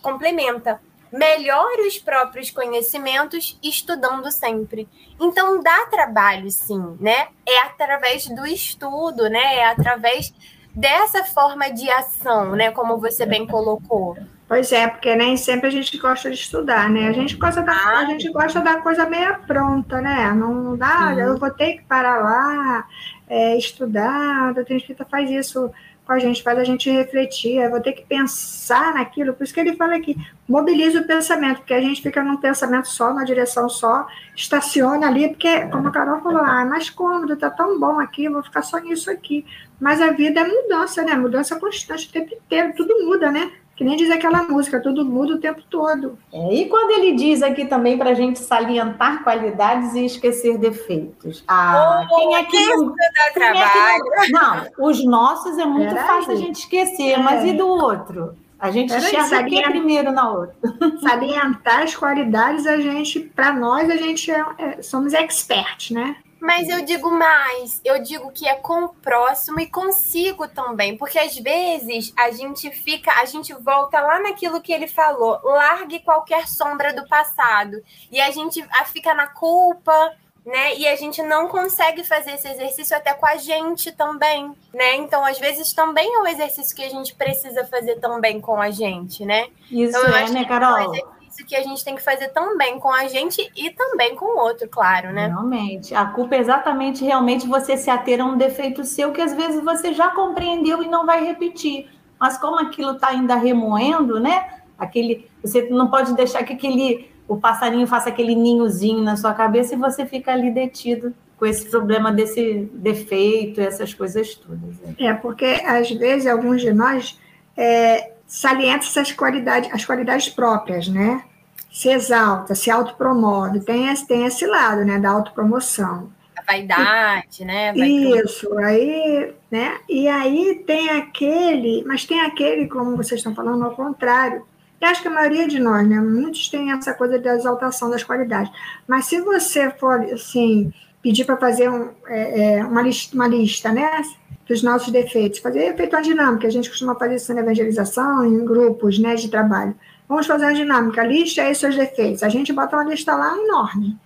complementa. 0.00 0.80
Melhore 1.12 1.86
os 1.86 1.98
próprios 1.98 2.50
conhecimentos 2.50 3.58
estudando 3.62 4.30
sempre. 4.30 4.88
Então 5.20 5.60
dá 5.60 5.84
trabalho, 5.90 6.50
sim, 6.50 6.96
né? 6.98 7.28
É 7.46 7.58
através 7.64 8.26
do 8.28 8.46
estudo, 8.46 9.28
né? 9.28 9.56
É 9.56 9.66
através 9.66 10.32
dessa 10.74 11.22
forma 11.24 11.70
de 11.70 11.90
ação, 11.90 12.52
né? 12.52 12.70
Como 12.70 12.96
você 12.96 13.26
bem 13.26 13.46
colocou. 13.46 14.16
Pois 14.52 14.70
é, 14.70 14.86
porque 14.86 15.16
nem 15.16 15.34
sempre 15.34 15.68
a 15.68 15.70
gente 15.70 15.96
gosta 15.96 16.28
de 16.30 16.36
estudar, 16.36 16.90
né? 16.90 17.08
A 17.08 17.12
gente 17.12 17.36
gosta 17.36 17.62
da, 17.62 17.72
a 17.72 18.04
gente 18.04 18.30
gosta 18.30 18.60
da 18.60 18.82
coisa 18.82 19.08
meio 19.08 19.38
pronta, 19.46 19.98
né? 20.02 20.30
Não 20.34 20.76
dá, 20.76 21.14
eu 21.18 21.38
vou 21.38 21.50
ter 21.50 21.78
que 21.78 21.84
parar 21.84 22.18
lá, 22.22 22.86
é, 23.30 23.56
estudar, 23.56 24.52
a 24.54 24.62
gente 24.62 24.94
faz 25.10 25.30
isso 25.30 25.70
com 26.04 26.12
a 26.12 26.18
gente, 26.18 26.42
faz 26.42 26.58
a 26.58 26.64
gente 26.64 26.90
refletir, 26.90 27.62
eu 27.62 27.70
vou 27.70 27.80
ter 27.80 27.92
que 27.92 28.04
pensar 28.04 28.92
naquilo, 28.92 29.32
por 29.32 29.44
isso 29.44 29.54
que 29.54 29.60
ele 29.60 29.74
fala 29.74 29.96
aqui, 29.96 30.14
mobiliza 30.46 31.00
o 31.00 31.06
pensamento, 31.06 31.60
porque 31.60 31.72
a 31.72 31.80
gente 31.80 32.02
fica 32.02 32.22
num 32.22 32.36
pensamento 32.36 32.88
só, 32.88 33.14
na 33.14 33.24
direção 33.24 33.70
só, 33.70 34.06
estaciona 34.36 35.06
ali, 35.06 35.28
porque, 35.28 35.64
como 35.68 35.88
a 35.88 35.90
Carol 35.90 36.20
falou, 36.20 36.42
ah, 36.44 36.60
é 36.60 36.64
mais 36.66 36.90
cômodo, 36.90 37.38
tá 37.38 37.48
tão 37.48 37.80
bom 37.80 37.98
aqui, 37.98 38.28
vou 38.28 38.42
ficar 38.42 38.60
só 38.60 38.76
nisso 38.78 39.10
aqui. 39.10 39.46
Mas 39.80 40.00
a 40.02 40.12
vida 40.12 40.40
é 40.40 40.44
mudança, 40.44 41.02
né? 41.02 41.14
Mudança 41.14 41.58
constante 41.58 42.08
o 42.08 42.12
tempo 42.12 42.34
inteiro, 42.34 42.74
tudo 42.76 43.04
muda, 43.04 43.32
né? 43.32 43.50
Que 43.74 43.84
nem 43.84 43.96
diz 43.96 44.10
aquela 44.10 44.42
música, 44.42 44.80
tudo 44.80 45.04
muda 45.04 45.34
o 45.34 45.40
tempo 45.40 45.62
todo. 45.68 46.18
É, 46.32 46.54
e 46.54 46.68
quando 46.68 46.90
ele 46.90 47.12
diz 47.12 47.42
aqui 47.42 47.64
também 47.64 47.96
para 47.96 48.10
a 48.10 48.14
gente 48.14 48.38
salientar 48.38 49.24
qualidades 49.24 49.94
e 49.94 50.04
esquecer 50.04 50.58
defeitos. 50.58 51.42
Ah, 51.48 52.06
oh, 52.10 52.16
quem 52.16 52.34
é 52.36 52.44
que 52.44 52.66
não, 52.66 52.88
dá 52.88 53.30
trabalho? 53.32 54.02
É 54.14 54.28
não, 54.28 54.66
os 54.86 55.04
nossos 55.04 55.56
é 55.58 55.64
muito 55.64 55.90
Era 55.90 56.04
fácil 56.04 56.32
aí. 56.32 56.36
a 56.36 56.40
gente 56.40 56.56
esquecer, 56.56 57.12
é. 57.12 57.18
mas 57.18 57.44
e 57.44 57.52
do 57.52 57.66
outro? 57.66 58.36
A 58.62 58.70
gente 58.70 58.92
Era 58.92 59.04
enxerga 59.04 59.44
que 59.48 59.60
primeiro 59.62 60.12
na 60.12 60.30
outra. 60.30 60.54
Salientar 61.02 61.82
as 61.82 61.96
qualidades, 61.96 62.64
a 62.64 62.80
gente, 62.80 63.18
para 63.18 63.52
nós, 63.52 63.90
a 63.90 63.96
gente 63.96 64.30
é, 64.30 64.44
é, 64.56 64.82
somos 64.82 65.12
experts, 65.12 65.90
né? 65.90 66.14
Mas 66.42 66.68
eu 66.68 66.84
digo 66.84 67.08
mais, 67.08 67.80
eu 67.84 68.02
digo 68.02 68.32
que 68.32 68.48
é 68.48 68.56
com 68.56 68.86
o 68.86 68.88
próximo 68.88 69.60
e 69.60 69.66
consigo 69.68 70.48
também, 70.48 70.96
porque 70.96 71.16
às 71.16 71.38
vezes 71.38 72.12
a 72.18 72.32
gente 72.32 72.68
fica, 72.68 73.12
a 73.20 73.24
gente 73.26 73.54
volta 73.54 74.00
lá 74.00 74.18
naquilo 74.18 74.60
que 74.60 74.72
ele 74.72 74.88
falou, 74.88 75.38
largue 75.44 76.00
qualquer 76.00 76.48
sombra 76.48 76.92
do 76.92 77.06
passado 77.06 77.80
e 78.10 78.20
a 78.20 78.32
gente 78.32 78.60
fica 78.86 79.14
na 79.14 79.28
culpa, 79.28 80.16
né? 80.44 80.74
E 80.74 80.88
a 80.88 80.96
gente 80.96 81.22
não 81.22 81.46
consegue 81.46 82.02
fazer 82.02 82.32
esse 82.32 82.48
exercício 82.48 82.96
até 82.96 83.14
com 83.14 83.24
a 83.24 83.36
gente 83.36 83.92
também, 83.92 84.52
né? 84.74 84.96
Então, 84.96 85.24
às 85.24 85.38
vezes 85.38 85.72
também 85.72 86.12
é 86.12 86.18
um 86.18 86.26
exercício 86.26 86.74
que 86.74 86.82
a 86.82 86.90
gente 86.90 87.14
precisa 87.14 87.64
fazer 87.66 88.00
também 88.00 88.40
com 88.40 88.60
a 88.60 88.68
gente, 88.68 89.24
né? 89.24 89.46
Isso 89.70 89.96
então, 89.96 90.12
é, 90.12 90.28
né, 90.28 90.44
Carol? 90.44 90.76
É 90.76 90.88
um 90.88 91.21
isso 91.42 91.46
que 91.46 91.56
a 91.56 91.62
gente 91.62 91.84
tem 91.84 91.94
que 91.94 92.02
fazer 92.02 92.28
também 92.28 92.78
com 92.78 92.90
a 92.90 93.08
gente 93.08 93.50
e 93.56 93.70
também 93.70 94.14
com 94.14 94.24
o 94.24 94.38
outro, 94.38 94.68
claro, 94.68 95.12
né? 95.12 95.26
Realmente. 95.26 95.94
A 95.94 96.06
culpa 96.06 96.36
é 96.36 96.38
exatamente 96.38 97.04
realmente 97.04 97.46
você 97.46 97.76
se 97.76 97.90
ater 97.90 98.20
a 98.20 98.24
um 98.24 98.36
defeito 98.36 98.84
seu 98.84 99.12
que 99.12 99.20
às 99.20 99.34
vezes 99.34 99.62
você 99.62 99.92
já 99.92 100.10
compreendeu 100.10 100.82
e 100.82 100.88
não 100.88 101.04
vai 101.04 101.24
repetir. 101.24 101.88
Mas 102.18 102.38
como 102.38 102.58
aquilo 102.58 102.92
está 102.92 103.08
ainda 103.08 103.34
remoendo, 103.34 104.20
né? 104.20 104.62
Aquele, 104.78 105.28
você 105.42 105.68
não 105.70 105.90
pode 105.90 106.14
deixar 106.14 106.44
que 106.44 106.52
aquele 106.52 107.10
o 107.28 107.36
passarinho 107.36 107.86
faça 107.86 108.08
aquele 108.08 108.34
ninhozinho 108.34 109.02
na 109.02 109.16
sua 109.16 109.32
cabeça 109.32 109.74
e 109.74 109.78
você 109.78 110.04
fica 110.04 110.32
ali 110.32 110.50
detido 110.50 111.14
com 111.38 111.46
esse 111.46 111.68
problema 111.70 112.12
desse 112.12 112.68
defeito, 112.74 113.60
essas 113.60 113.94
coisas 113.94 114.34
todas. 114.34 114.78
Né? 114.80 114.94
É, 114.98 115.14
porque 115.14 115.46
às 115.64 115.90
vezes 115.90 116.26
alguns 116.26 116.60
de 116.60 116.72
nós 116.72 117.18
é, 117.56 118.12
salienta 118.26 118.84
essas 118.84 119.12
qualidades, 119.12 119.72
as 119.72 119.84
qualidades 119.84 120.28
próprias, 120.28 120.88
né? 120.88 121.24
Se 121.72 121.88
exalta, 121.88 122.54
se 122.54 122.70
autopromove, 122.70 123.60
tem 123.60 123.88
esse, 123.88 124.06
tem 124.06 124.26
esse 124.26 124.46
lado, 124.46 124.84
né, 124.84 124.98
da 124.98 125.10
autopromoção. 125.10 126.12
A 126.36 126.42
vaidade, 126.42 127.44
né? 127.46 127.72
Vai 127.72 127.88
Isso, 127.88 128.58
aí, 128.58 129.32
né? 129.50 129.78
E 129.88 130.06
aí 130.06 130.62
tem 130.66 130.90
aquele, 130.90 131.82
mas 131.86 132.04
tem 132.04 132.20
aquele, 132.20 132.68
como 132.68 132.96
vocês 132.96 133.20
estão 133.20 133.34
falando, 133.34 133.64
ao 133.64 133.74
contrário. 133.74 134.44
Eu 134.78 134.88
acho 134.88 135.00
que 135.00 135.08
a 135.08 135.12
maioria 135.12 135.48
de 135.48 135.58
nós, 135.58 135.88
né? 135.88 135.98
Muitos 135.98 136.48
têm 136.50 136.72
essa 136.72 136.92
coisa 136.92 137.18
da 137.18 137.34
exaltação 137.34 137.88
das 137.88 138.04
qualidades. 138.04 138.52
Mas 138.86 139.06
se 139.06 139.20
você 139.22 139.70
for, 139.70 140.00
assim, 140.12 140.70
pedir 141.02 141.24
para 141.24 141.38
fazer 141.38 141.70
um, 141.70 141.88
é, 142.06 142.56
é, 142.58 142.64
uma, 142.64 142.82
lista, 142.82 143.14
uma 143.14 143.26
lista, 143.26 143.72
né? 143.72 144.02
dos 144.46 144.62
nossos 144.62 144.92
defeitos, 144.92 145.38
fazer 145.38 145.74
feito 145.76 145.94
uma 145.94 146.02
dinâmica, 146.02 146.46
a 146.46 146.50
gente 146.50 146.68
costuma 146.68 146.94
fazer 146.94 147.16
isso 147.16 147.32
na 147.32 147.40
evangelização, 147.40 148.24
em 148.26 148.44
grupos 148.44 148.98
né, 148.98 149.14
de 149.14 149.28
trabalho. 149.28 149.74
Vamos 150.12 150.26
fazer 150.26 150.44
uma 150.44 150.52
dinâmica, 150.52 151.02
lista 151.02 151.40
aí 151.40 151.54
seus 151.54 151.74
defeitos. 151.74 152.22
A 152.22 152.28
gente 152.28 152.52
bota 152.52 152.76
uma 152.76 152.84
lista 152.84 153.16
lá 153.16 153.34
enorme. 153.34 153.98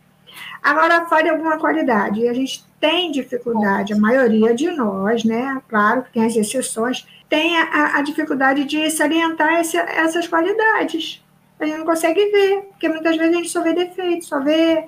Agora, 0.62 1.04
fale 1.06 1.28
alguma 1.28 1.58
qualidade. 1.58 2.20
E 2.20 2.28
a 2.28 2.32
gente 2.32 2.64
tem 2.78 3.10
dificuldade, 3.10 3.92
a 3.92 3.98
maioria 3.98 4.54
de 4.54 4.70
nós, 4.70 5.24
né? 5.24 5.60
Claro 5.68 6.04
que 6.04 6.12
tem 6.12 6.24
as 6.24 6.36
exceções, 6.36 7.04
tem 7.28 7.58
a, 7.58 7.96
a 7.96 8.02
dificuldade 8.02 8.64
de 8.66 8.88
salientar 8.88 9.54
esse, 9.54 9.76
essas 9.76 10.28
qualidades. 10.28 11.24
A 11.58 11.66
gente 11.66 11.78
não 11.78 11.84
consegue 11.84 12.24
ver, 12.30 12.68
porque 12.70 12.88
muitas 12.88 13.16
vezes 13.16 13.34
a 13.34 13.36
gente 13.38 13.48
só 13.50 13.60
vê 13.62 13.72
defeito, 13.72 14.26
só 14.26 14.38
vê. 14.38 14.84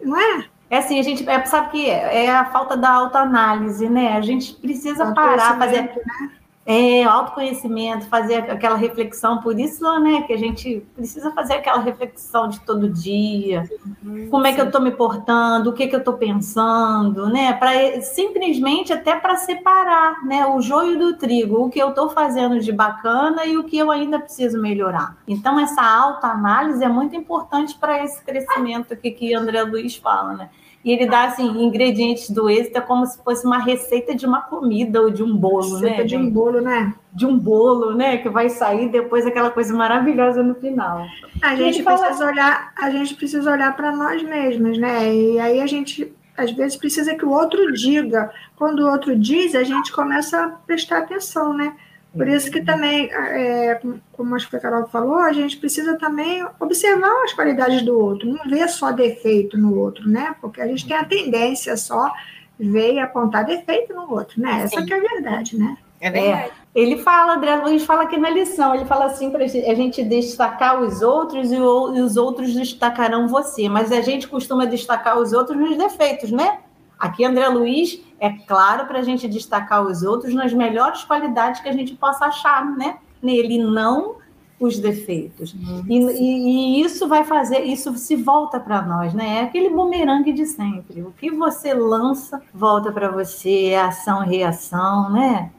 Não 0.00 0.18
é? 0.18 0.46
É 0.70 0.78
assim, 0.78 0.98
a 0.98 1.02
gente 1.02 1.28
é, 1.28 1.44
sabe 1.44 1.72
que 1.72 1.90
é 1.90 2.30
a 2.30 2.46
falta 2.46 2.74
da 2.74 2.90
autoanálise, 2.90 3.86
né? 3.86 4.16
A 4.16 4.22
gente 4.22 4.54
precisa 4.54 5.12
parar, 5.12 5.58
fazer. 5.58 5.82
Né? 5.82 6.30
É, 6.66 7.04
autoconhecimento, 7.04 8.06
fazer 8.06 8.36
aquela 8.50 8.76
reflexão, 8.76 9.38
por 9.42 9.58
isso, 9.60 9.84
né, 10.00 10.22
que 10.22 10.32
a 10.32 10.38
gente 10.38 10.82
precisa 10.96 11.30
fazer 11.32 11.54
aquela 11.54 11.78
reflexão 11.80 12.48
de 12.48 12.58
todo 12.60 12.88
dia. 12.88 13.68
Uhum, 14.02 14.28
como 14.30 14.46
é 14.46 14.52
que 14.54 14.60
eu 14.62 14.66
estou 14.66 14.80
me 14.80 14.90
portando, 14.90 15.68
o 15.68 15.72
que, 15.74 15.86
que 15.86 15.94
eu 15.94 15.98
estou 15.98 16.14
pensando, 16.14 17.28
né? 17.28 17.52
Para 17.52 18.00
simplesmente 18.00 18.94
até 18.94 19.14
para 19.14 19.36
separar 19.36 20.24
né, 20.24 20.46
o 20.46 20.60
joio 20.62 20.98
do 20.98 21.18
trigo, 21.18 21.66
o 21.66 21.68
que 21.68 21.78
eu 21.78 21.90
estou 21.90 22.08
fazendo 22.08 22.58
de 22.58 22.72
bacana 22.72 23.44
e 23.44 23.58
o 23.58 23.64
que 23.64 23.76
eu 23.76 23.90
ainda 23.90 24.18
preciso 24.18 24.58
melhorar. 24.58 25.18
Então, 25.28 25.60
essa 25.60 25.82
autoanálise 25.82 26.82
é 26.82 26.88
muito 26.88 27.14
importante 27.14 27.76
para 27.78 28.02
esse 28.02 28.22
crescimento 28.22 28.94
aqui 28.94 29.10
que 29.10 29.34
André 29.34 29.62
Luiz 29.64 29.96
fala, 29.96 30.32
né? 30.32 30.50
E 30.84 30.92
ele 30.92 31.06
dá 31.06 31.24
assim, 31.24 31.46
ingredientes 31.64 32.28
do 32.28 32.50
êxito, 32.50 32.76
é 32.76 32.80
como 32.80 33.06
se 33.06 33.16
fosse 33.24 33.46
uma 33.46 33.58
receita 33.58 34.14
de 34.14 34.26
uma 34.26 34.42
comida 34.42 35.00
ou 35.00 35.10
de 35.10 35.22
um 35.22 35.34
bolo, 35.34 35.76
receita 35.76 36.02
né? 36.02 36.04
De 36.04 36.16
um 36.16 36.28
bolo, 36.28 36.60
né? 36.60 36.94
De 37.10 37.24
um 37.24 37.38
bolo, 37.38 37.94
né? 37.94 38.18
Que 38.18 38.28
vai 38.28 38.50
sair 38.50 38.90
depois 38.90 39.24
aquela 39.24 39.50
coisa 39.50 39.72
maravilhosa 39.74 40.42
no 40.42 40.54
final. 40.54 41.06
A 41.40 41.56
gente 41.56 41.82
precisa 41.82 42.12
fala... 42.12 42.30
olhar, 42.30 42.72
a 42.76 42.90
gente 42.90 43.14
precisa 43.14 43.50
olhar 43.50 43.74
para 43.74 43.96
nós 43.96 44.22
mesmos, 44.22 44.76
né? 44.76 45.14
E 45.14 45.40
aí 45.40 45.60
a 45.60 45.66
gente 45.66 46.12
às 46.36 46.50
vezes 46.50 46.76
precisa 46.76 47.14
que 47.14 47.24
o 47.24 47.30
outro 47.30 47.72
diga. 47.72 48.30
Quando 48.54 48.80
o 48.80 48.90
outro 48.90 49.16
diz, 49.16 49.54
a 49.54 49.62
gente 49.62 49.90
começa 49.90 50.44
a 50.44 50.48
prestar 50.48 50.98
atenção, 50.98 51.54
né? 51.54 51.74
Por 52.16 52.28
isso 52.28 52.50
que 52.50 52.62
também, 52.62 53.10
é, 53.12 53.80
como 54.12 54.36
acho 54.36 54.48
que 54.48 54.56
a 54.56 54.60
Carol 54.60 54.86
falou, 54.86 55.16
a 55.16 55.32
gente 55.32 55.56
precisa 55.56 55.98
também 55.98 56.46
observar 56.60 57.24
as 57.24 57.32
qualidades 57.32 57.82
do 57.82 57.98
outro, 57.98 58.28
não 58.28 58.48
ver 58.48 58.68
só 58.68 58.92
defeito 58.92 59.58
no 59.58 59.76
outro, 59.76 60.08
né? 60.08 60.34
Porque 60.40 60.60
a 60.60 60.66
gente 60.66 60.86
tem 60.86 60.96
a 60.96 61.04
tendência 61.04 61.76
só 61.76 62.12
ver 62.58 62.94
e 62.94 63.00
apontar 63.00 63.44
defeito 63.44 63.92
no 63.92 64.08
outro, 64.12 64.40
né? 64.40 64.62
Essa 64.62 64.84
que 64.84 64.94
é 64.94 64.96
a 64.96 65.00
verdade, 65.00 65.58
né? 65.58 65.76
É 66.00 66.10
verdade. 66.10 66.50
É. 66.50 66.64
Ele 66.74 66.98
fala, 66.98 67.34
André 67.34 67.56
Luiz 67.56 67.84
fala 67.84 68.02
aqui 68.02 68.16
na 68.16 68.30
lição, 68.30 68.74
ele 68.74 68.84
fala 68.84 69.06
assim 69.06 69.30
para 69.30 69.44
a 69.44 69.74
gente 69.74 70.02
destacar 70.04 70.80
os 70.80 71.02
outros 71.02 71.50
e, 71.50 71.56
o, 71.56 71.96
e 71.96 72.00
os 72.00 72.16
outros 72.16 72.52
destacarão 72.52 73.26
você, 73.26 73.68
mas 73.68 73.90
a 73.90 74.02
gente 74.02 74.28
costuma 74.28 74.66
destacar 74.66 75.18
os 75.18 75.32
outros 75.32 75.58
nos 75.58 75.76
defeitos, 75.76 76.30
né? 76.30 76.58
Aqui, 77.04 77.22
André 77.22 77.46
Luiz, 77.48 78.00
é 78.18 78.30
claro 78.30 78.86
para 78.86 79.00
a 79.00 79.02
gente 79.02 79.28
destacar 79.28 79.84
os 79.86 80.02
outros 80.02 80.32
nas 80.32 80.54
melhores 80.54 81.04
qualidades 81.04 81.60
que 81.60 81.68
a 81.68 81.72
gente 81.72 81.94
possa 81.94 82.24
achar, 82.24 82.64
né? 82.64 82.96
Nele, 83.22 83.58
não 83.58 84.16
os 84.58 84.78
defeitos. 84.78 85.52
Uhum. 85.52 85.84
E, 85.86 85.98
e, 85.98 86.80
e, 86.80 86.80
isso 86.80 87.06
vai 87.06 87.22
fazer, 87.22 87.60
isso 87.64 87.92
se 87.98 88.16
volta 88.16 88.58
para 88.58 88.80
nós, 88.80 89.12
né? 89.12 89.40
É 89.40 89.42
aquele 89.42 89.68
bumerangue 89.68 90.32
de 90.32 90.46
sempre. 90.46 91.02
O 91.02 91.12
que 91.12 91.30
você 91.30 91.74
lança, 91.74 92.40
volta 92.54 92.90
para 92.90 93.10
você, 93.10 93.66
é 93.66 93.82
ação, 93.82 94.20
reação, 94.20 95.10
né? 95.10 95.50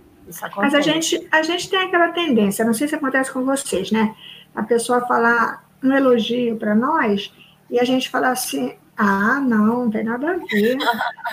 Mas 0.57 0.73
a 0.73 0.81
gente, 0.81 1.27
a 1.31 1.43
gente 1.43 1.69
tem 1.69 1.79
aquela 1.79 2.07
tendência, 2.07 2.65
não 2.65 2.73
sei 2.73 2.87
se 2.87 2.95
acontece 2.95 3.31
com 3.31 3.45
vocês, 3.45 3.91
né? 3.91 4.15
A 4.55 4.63
pessoa 4.63 5.01
falar 5.01 5.63
um 5.83 5.91
elogio 5.91 6.55
para 6.55 6.73
nós 6.73 7.31
e 7.69 7.79
a 7.79 7.83
gente 7.83 8.09
fala 8.09 8.29
assim, 8.29 8.73
ah, 8.97 9.39
não, 9.41 9.83
não 9.83 9.91
tem 9.91 10.03
nada 10.03 10.31
a 10.31 10.33
ver. 10.37 10.77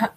ah, 0.01 0.11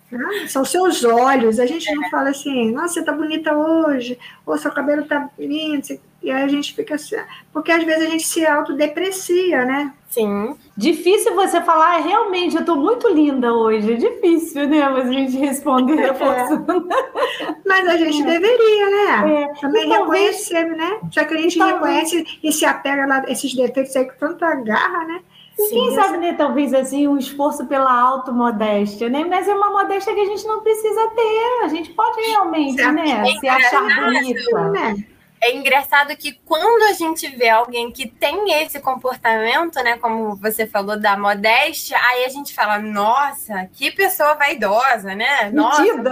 são 0.48 0.64
seus 0.64 1.04
olhos. 1.04 1.60
A 1.60 1.66
gente 1.66 1.92
não 1.94 2.10
fala 2.10 2.30
assim, 2.30 2.72
nossa, 2.72 2.94
você 2.94 3.04
tá 3.04 3.12
bonita 3.12 3.56
hoje, 3.56 4.18
ou 4.44 4.58
seu 4.58 4.72
cabelo 4.72 5.04
tá 5.04 5.28
lindo. 5.38 5.98
E 6.22 6.30
aí 6.30 6.42
a 6.42 6.48
gente 6.48 6.74
fica 6.74 6.96
assim, 6.96 7.16
porque 7.52 7.70
às 7.70 7.84
vezes 7.84 8.06
a 8.06 8.10
gente 8.10 8.26
se 8.26 8.44
autodeprecia, 8.44 9.64
né? 9.64 9.92
Sim. 10.10 10.56
Difícil 10.76 11.34
você 11.34 11.60
falar, 11.60 11.98
realmente, 11.98 12.56
eu 12.56 12.64
tô 12.64 12.74
muito 12.74 13.08
linda 13.08 13.52
hoje. 13.52 13.92
É 13.92 13.96
difícil, 13.96 14.68
né? 14.68 14.88
Mas 14.88 15.08
a 15.08 15.12
gente 15.12 15.36
responder 15.36 15.94
reforçando. 15.94 16.88
É. 16.90 17.54
Mas 17.64 17.88
a 17.88 17.96
gente 17.96 18.24
deveria, 18.24 18.90
né? 18.90 19.42
É. 19.42 19.60
Também 19.60 19.88
reconhecer, 19.88 20.64
né? 20.64 20.98
Já 21.12 21.24
que 21.24 21.34
a 21.34 21.38
gente 21.38 21.58
reconhece 21.58 22.26
e 22.42 22.50
se 22.50 22.64
apega 22.64 23.04
a 23.04 23.30
esses 23.30 23.54
defeitos 23.54 23.94
aí 23.94 24.06
com 24.06 24.16
tanta 24.18 24.52
garra, 24.56 25.04
né? 25.04 25.20
Sim, 25.56 25.70
Quem 25.70 25.94
sabe, 25.94 26.18
né, 26.18 26.34
talvez 26.34 26.74
assim, 26.74 27.08
um 27.08 27.16
esforço 27.16 27.64
pela 27.66 27.90
automodéstia, 27.90 29.08
né? 29.08 29.24
Mas 29.24 29.48
é 29.48 29.54
uma 29.54 29.70
modéstia 29.70 30.14
que 30.14 30.20
a 30.20 30.26
gente 30.26 30.46
não 30.46 30.60
precisa 30.60 31.08
ter. 31.08 31.64
A 31.64 31.68
gente 31.68 31.94
pode 31.94 32.20
realmente, 32.20 32.76
né, 32.92 33.24
se 33.40 33.48
achar 33.48 33.82
bonita. 33.82 34.68
Né? 34.70 35.06
É 35.40 35.54
engraçado 35.54 36.16
que 36.16 36.32
quando 36.44 36.82
a 36.84 36.92
gente 36.92 37.28
vê 37.28 37.48
alguém 37.48 37.92
que 37.92 38.06
tem 38.08 38.52
esse 38.62 38.80
comportamento, 38.80 39.76
né, 39.82 39.98
como 39.98 40.34
você 40.36 40.66
falou 40.66 40.98
da 40.98 41.16
modéstia, 41.16 41.96
aí 41.98 42.24
a 42.24 42.28
gente 42.28 42.54
fala, 42.54 42.78
nossa, 42.78 43.68
que 43.72 43.90
pessoa 43.90 44.34
vaidosa, 44.34 45.14
né? 45.14 45.50
Nossa, 45.50 45.82
né? 45.94 46.10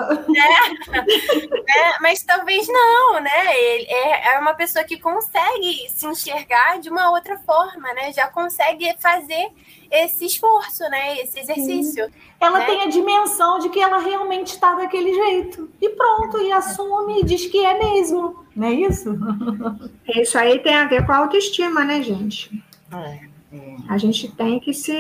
é, 1.69 2.01
mas 2.01 2.23
talvez 2.23 2.69
não, 2.69 3.21
né? 3.21 3.57
Ele 3.57 3.87
é, 3.89 4.35
é 4.35 4.39
uma 4.39 4.55
pessoa 4.55 4.85
que 4.85 4.99
consegue 4.99 5.89
se 5.89 6.07
enxergar 6.07 6.79
de 6.79 6.91
uma 6.91 7.11
outra 7.11 7.39
forma, 7.39 7.93
né? 7.95 8.13
Já 8.13 8.29
consegue 8.29 8.95
fazer 8.99 9.51
esse 10.03 10.25
esforço, 10.25 10.83
né? 10.91 11.21
Esse 11.21 11.39
exercício. 11.41 12.07
Sim. 12.07 12.13
Ela 12.41 12.61
né? 12.61 12.67
tem 12.67 12.83
a 12.83 12.87
dimensão 12.87 13.59
de 13.59 13.69
que 13.69 13.81
ela 13.81 13.99
realmente 13.99 14.49
está 14.49 14.75
daquele 14.75 15.15
jeito. 15.15 15.71
E 15.81 15.89
pronto, 15.91 16.41
e 16.41 16.51
assume 16.53 17.21
e 17.21 17.25
diz 17.25 17.47
que 17.47 17.65
é 17.65 17.79
mesmo. 17.79 18.45
Não 18.55 18.69
é 18.69 18.73
isso? 18.73 19.17
Isso 20.17 20.39
aí 20.39 20.59
tem 20.61 20.75
a 20.75 20.87
ver 20.87 21.05
com 21.05 21.13
a 21.13 21.19
autoestima, 21.19 21.85
né, 21.85 22.03
gente? 22.03 22.63
É. 22.93 23.35
A 23.89 23.99
gente 23.99 24.29
tem 24.33 24.59
que 24.59 24.73
se 24.73 24.93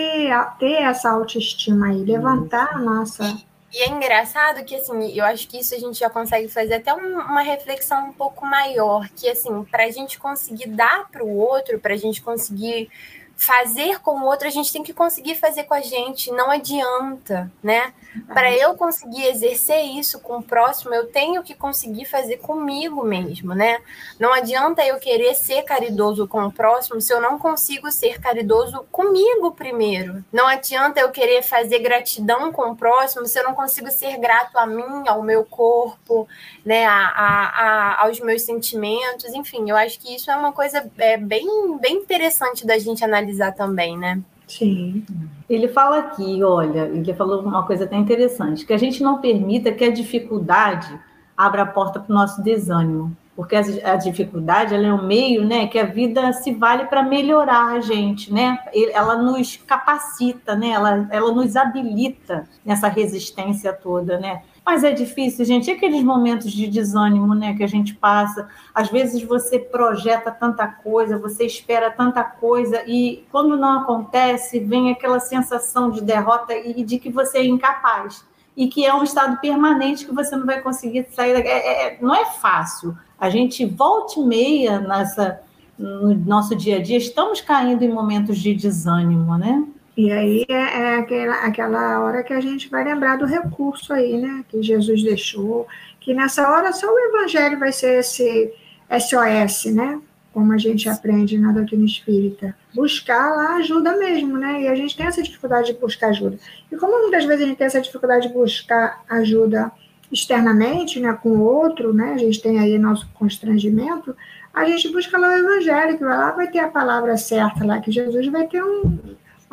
ter 0.59 0.83
essa 0.83 1.11
autoestima 1.11 1.89
aí, 1.89 2.05
levantar 2.05 2.75
a 2.75 2.79
nossa. 2.79 3.37
E 3.73 3.79
é 3.79 3.89
engraçado 3.89 4.65
que, 4.65 4.77
assim, 4.77 5.13
eu 5.13 5.25
acho 5.25 5.49
que 5.49 5.59
isso 5.59 5.75
a 5.75 5.79
gente 5.79 5.99
já 5.99 6.09
consegue 6.09 6.47
fazer 6.47 6.75
até 6.75 6.95
uma 6.95 7.43
reflexão 7.43 8.09
um 8.09 8.13
pouco 8.13 8.47
maior, 8.47 9.09
que, 9.17 9.29
assim, 9.29 9.65
para 9.65 9.87
a 9.87 9.91
gente 9.91 10.19
conseguir 10.19 10.69
dar 10.69 11.09
para 11.11 11.25
o 11.25 11.37
outro, 11.37 11.81
para 11.81 11.95
a 11.95 11.97
gente 11.97 12.23
conseguir 12.23 12.89
fazer 13.37 14.00
com 14.00 14.21
o 14.21 14.25
outro, 14.25 14.47
a 14.47 14.50
gente 14.50 14.73
tem 14.73 14.83
que 14.83 14.95
conseguir 14.95 15.35
fazer 15.35 15.64
com 15.64 15.75
a 15.75 15.81
gente, 15.81 16.31
não 16.31 16.50
adianta, 16.50 17.50
né? 17.62 17.93
Para 18.29 18.53
eu 18.53 18.75
conseguir 18.75 19.26
exercer 19.26 19.83
isso 19.85 20.21
com 20.21 20.38
o 20.38 20.43
próximo, 20.43 20.95
eu 20.95 21.07
tenho 21.07 21.43
que 21.43 21.53
conseguir 21.53 22.05
fazer 22.05 22.37
comigo 22.37 23.03
mesmo, 23.03 23.55
né? 23.55 23.81
Não 24.21 24.33
adianta 24.33 24.85
eu 24.85 24.99
querer 24.99 25.35
ser 25.35 25.62
caridoso 25.62 26.29
com 26.29 26.45
o 26.45 26.53
próximo 26.53 27.00
se 27.00 27.12
eu 27.12 27.21
não 27.21 27.38
consigo 27.38 27.91
ser 27.91 28.21
caridoso 28.21 28.87
comigo 28.91 29.50
primeiro. 29.50 30.25
Não 30.33 30.47
adianta 30.47 31.00
eu 31.00 31.11
querer 31.11 31.43
fazer 31.43 31.81
gratidão 31.81 32.53
com 32.53 32.71
o 32.71 32.76
próximo 32.76 33.26
se 33.26 33.38
eu 33.38 33.45
não 33.45 33.55
consigo 33.55 33.91
ser 33.91 34.17
grato 34.17 34.57
a 34.57 34.64
mim, 34.64 35.09
ao 35.09 35.23
meu 35.23 35.45
corpo, 35.45 36.29
né? 36.64 36.87
A, 36.87 37.09
a, 37.09 37.49
a 37.49 38.05
aos 38.05 38.21
meus 38.21 38.43
sentimentos, 38.43 39.33
enfim, 39.35 39.69
eu 39.69 39.76
acho 39.76 39.99
que 39.99 40.14
isso 40.14 40.31
é 40.31 40.37
uma 40.37 40.53
coisa 40.53 40.88
é, 40.99 41.17
bem, 41.17 41.79
bem 41.79 41.97
interessante 41.97 42.67
da 42.67 42.79
gente 42.79 43.05
analisar 43.05 43.24
também, 43.52 43.97
né? 43.97 44.21
Sim. 44.47 45.04
Ele 45.49 45.69
fala 45.69 45.99
aqui, 45.99 46.43
olha, 46.43 46.87
ele 46.87 47.14
falou 47.14 47.43
uma 47.43 47.66
coisa 47.66 47.85
até 47.85 47.97
interessante, 47.97 48.66
que 48.66 48.73
a 48.73 48.78
gente 48.78 49.02
não 49.02 49.21
permita 49.21 49.73
que 49.73 49.85
a 49.85 49.90
dificuldade 49.90 50.99
abra 51.37 51.62
a 51.62 51.66
porta 51.66 51.99
para 51.99 52.12
o 52.12 52.14
nosso 52.14 52.43
desânimo, 52.43 53.16
porque 53.35 53.57
a, 53.57 53.97
dificuldade 53.97 54.75
ela 54.75 54.87
é 54.87 54.93
um 54.93 55.07
meio, 55.07 55.45
né, 55.45 55.66
que 55.66 55.78
a 55.78 55.85
vida 55.85 56.33
se 56.33 56.52
vale 56.52 56.85
para 56.85 57.02
melhorar 57.02 57.73
a 57.73 57.81
gente, 57.81 58.33
né? 58.33 58.59
Ela 58.93 59.16
nos 59.16 59.57
capacita, 59.57 60.54
né? 60.54 60.69
Ela, 60.69 61.09
ela 61.11 61.33
nos 61.33 61.57
habilita 61.57 62.49
nessa 62.64 62.87
resistência 62.87 63.73
toda, 63.73 64.19
né? 64.21 64.43
Mas 64.64 64.83
é 64.83 64.92
difícil, 64.92 65.44
gente. 65.44 65.68
E 65.68 65.73
aqueles 65.73 66.02
momentos 66.02 66.50
de 66.50 66.66
desânimo 66.66 67.35
né, 67.35 67.54
que 67.54 67.62
a 67.62 67.66
gente 67.66 67.94
passa. 67.94 68.49
Às 68.75 68.90
vezes 68.90 69.23
você 69.23 69.59
projeta 69.59 70.30
tanta 70.30 70.66
coisa, 70.66 71.18
você 71.18 71.44
espera 71.44 71.90
tanta 71.90 72.25
coisa, 72.25 72.83
e 72.87 73.25
quando 73.30 73.56
não 73.56 73.80
acontece, 73.80 74.59
vem 74.59 74.90
aquela 74.90 75.21
sensação 75.21 75.90
de 75.90 76.00
derrota 76.00 76.54
e 76.54 76.83
de 76.83 76.99
que 76.99 77.11
você 77.11 77.38
é 77.38 77.44
incapaz. 77.44 78.25
E 78.56 78.68
que 78.68 78.87
é 78.87 78.94
um 78.94 79.02
estado 79.02 79.38
permanente 79.40 80.06
que 80.06 80.14
você 80.14 80.35
não 80.35 80.47
vai 80.47 80.62
conseguir 80.62 81.06
sair. 81.11 81.35
É, 81.35 81.88
é, 81.88 81.99
não 82.00 82.14
é 82.14 82.25
fácil. 82.25 82.97
A 83.18 83.28
gente 83.28 83.66
volta 83.66 84.18
e 84.18 84.25
meia 84.25 84.80
nessa, 84.80 85.40
no 85.78 86.14
nosso 86.14 86.54
dia 86.56 86.76
a 86.76 86.83
dia, 86.83 86.97
estamos 86.97 87.40
caindo 87.40 87.83
em 87.83 87.92
momentos 87.92 88.38
de 88.38 88.54
desânimo, 88.54 89.37
né? 89.37 89.64
E 89.97 90.11
aí 90.11 90.45
é, 90.49 90.55
é, 90.55 90.97
aquela, 90.97 91.35
aquela 91.45 92.01
hora 92.01 92.23
que 92.25 92.33
a 92.33 92.41
gente 92.41 92.69
vai 92.69 92.83
lembrar 92.83 93.17
do 93.17 93.27
recurso 93.27 93.93
aí, 93.93 94.21
né? 94.21 94.45
Que 94.49 94.63
Jesus 94.63 95.03
deixou, 95.03 95.69
que 96.01 96.13
nessa 96.13 96.49
hora 96.51 96.73
só 96.73 96.87
o 96.87 96.99
Evangelho 96.99 97.59
vai 97.59 97.71
ser 97.71 98.01
esse 98.01 98.53
SOS, 98.91 99.73
né? 99.73 100.01
Como 100.33 100.53
a 100.53 100.59
gente 100.59 100.89
aprende 100.89 101.39
na 101.39 101.53
doutrina 101.53 101.85
espírita. 101.85 102.57
Buscar 102.75 103.31
lá 103.37 103.57
ajuda 103.57 103.97
mesmo, 103.97 104.37
né? 104.37 104.63
E 104.63 104.69
a 104.69 104.75
gente 104.75 104.97
tem 104.97 105.07
essa 105.07 105.23
dificuldade 105.23 105.73
de 105.73 105.79
buscar 105.79 106.09
ajuda. 106.09 106.39
E 106.73 106.77
como 106.77 107.01
muitas 107.03 107.25
vezes 107.25 107.45
a 107.45 107.47
gente 107.47 107.57
tem 107.57 107.67
essa 107.69 107.81
dificuldade 107.81 108.27
de 108.27 108.35
buscar 108.35 109.05
ajuda 109.09 109.71
externamente, 110.11 111.01
né, 111.01 111.13
com 111.21 111.31
o 111.31 111.43
outro, 111.43 111.93
né, 111.93 112.13
a 112.13 112.19
gente 112.19 112.41
tem 112.41 112.61
aí 112.61 112.79
nosso 112.79 113.09
constrangimento, 113.15 114.15
a 114.53 114.65
gente 114.65 114.89
busca 114.93 115.19
lá 115.19 115.29
o 115.29 115.33
evangelho, 115.33 115.99
que 115.99 116.05
vai 116.05 116.17
lá 116.17 116.31
vai 116.31 116.47
ter 116.49 116.61
a 116.61 116.69
palavra 116.69 117.17
certa 117.17 117.65
lá, 117.65 117.81
que 117.81 117.91
Jesus 117.91 118.29
vai 118.29 118.47
ter 118.47 118.63
um, 118.63 118.97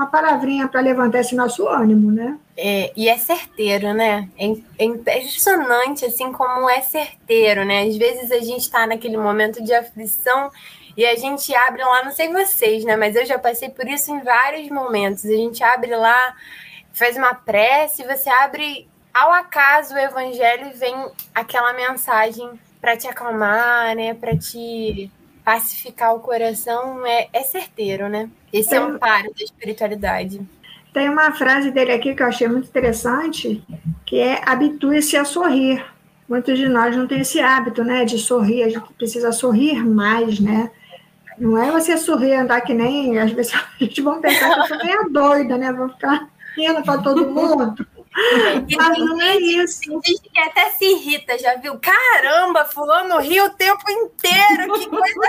uma 0.02 0.08
palavrinha 0.08 0.68
para 0.68 0.82
levantar 0.82 1.20
esse 1.20 1.36
nosso 1.36 1.68
ânimo, 1.68 2.12
né? 2.12 2.38
É, 2.58 2.92
e 2.96 3.08
é 3.08 3.18
certeiro, 3.18 3.94
né? 3.94 4.28
É, 4.38 4.46
é 4.80 4.86
impressionante, 4.86 6.06
assim, 6.06 6.32
como 6.32 6.68
é 6.68 6.82
certeiro, 6.82 7.64
né? 7.64 7.84
Às 7.84 7.96
vezes 7.96 8.32
a 8.32 8.40
gente 8.40 8.62
está 8.62 8.88
naquele 8.88 9.18
momento 9.18 9.64
de 9.64 9.72
aflição 9.74 10.52
e 10.98 11.06
a 11.06 11.16
gente 11.16 11.54
abre 11.54 11.84
lá, 11.84 12.04
não 12.04 12.12
sei 12.12 12.30
vocês, 12.30 12.84
né? 12.84 12.96
Mas 12.96 13.16
eu 13.16 13.26
já 13.26 13.38
passei 13.38 13.70
por 13.70 13.88
isso 13.88 14.12
em 14.12 14.22
vários 14.22 14.70
momentos. 14.70 15.24
A 15.26 15.30
gente 15.30 15.64
abre 15.64 15.96
lá, 15.96 16.36
faz 16.92 17.16
uma 17.16 17.36
prece, 17.36 18.04
você 18.04 18.30
abre 18.30 18.90
ao 19.14 19.32
acaso 19.32 19.94
o 19.94 20.00
evangelho 20.00 20.68
e 20.68 20.74
vem 20.74 20.96
aquela 21.36 21.74
mensagem 21.74 22.50
para 22.80 22.98
te 22.98 23.08
acalmar, 23.08 23.96
né? 23.96 24.16
Para 24.16 24.36
te 24.36 25.12
pacificar 25.44 26.16
o 26.16 26.20
coração 26.20 27.06
é, 27.06 27.28
é 27.34 27.42
certeiro, 27.42 28.08
né? 28.10 28.30
Esse 28.52 28.76
é 28.76 28.82
um 28.82 28.96
amparo 28.96 29.34
da 29.34 29.44
espiritualidade. 29.44 30.42
Tem 30.94 31.10
uma 31.10 31.32
frase 31.32 31.72
dele 31.72 31.94
aqui 31.94 32.14
que 32.14 32.22
eu 32.22 32.28
achei 32.28 32.48
muito 32.48 32.68
interessante, 32.68 33.64
que 34.06 34.20
é 34.20 34.42
habitue-se 34.46 35.16
a 35.16 35.24
sorrir. 35.24 35.86
Muitos 36.28 36.58
de 36.58 36.68
nós 36.68 36.96
não 36.96 37.08
têm 37.08 37.22
esse 37.22 37.40
hábito, 37.40 37.84
né, 37.84 38.06
de 38.06 38.18
sorrir, 38.18 38.64
a 38.64 38.70
gente 38.70 38.94
precisa 38.94 39.32
sorrir 39.32 39.86
mais, 39.86 40.40
né? 40.40 40.70
Não 41.38 41.58
é 41.58 41.72
você 41.72 41.98
sorrir, 41.98 42.36
andar 42.36 42.62
que 42.62 42.74
nem, 42.74 43.18
às 43.20 43.32
vezes 43.32 43.54
a 43.56 43.84
gente 43.84 44.02
vai 44.02 44.20
pensar 44.20 44.54
que 44.54 44.60
eu 44.60 44.68
sou 44.68 44.86
meio 44.86 45.10
doida, 45.10 45.58
né? 45.58 45.72
Vou 45.72 45.90
ficar 45.90 46.30
rindo 46.56 46.84
para 46.84 47.02
todo 47.02 47.28
mundo. 47.32 47.88
Mas 48.78 48.98
não 48.98 49.22
é 49.22 49.38
isso. 49.38 49.82
Tem 49.82 50.02
gente 50.04 50.30
que 50.30 50.40
até 50.40 50.70
se 50.72 50.86
irrita, 50.86 51.38
já 51.38 51.56
viu? 51.56 51.80
Caramba, 51.80 52.66
fulano 52.66 53.20
ri 53.20 53.42
o 53.42 53.50
tempo 53.52 53.90
inteiro, 53.90 54.74
que 54.74 54.88
coisa 54.88 55.28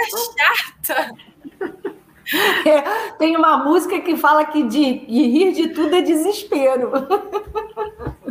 chata. 0.84 1.14
É, 2.64 3.12
tem 3.18 3.36
uma 3.36 3.58
música 3.58 4.00
que 4.00 4.16
fala 4.16 4.44
que 4.44 4.62
de, 4.62 5.06
de 5.06 5.22
rir 5.26 5.52
de 5.52 5.68
tudo 5.68 5.94
é 5.94 6.02
desespero. 6.02 6.92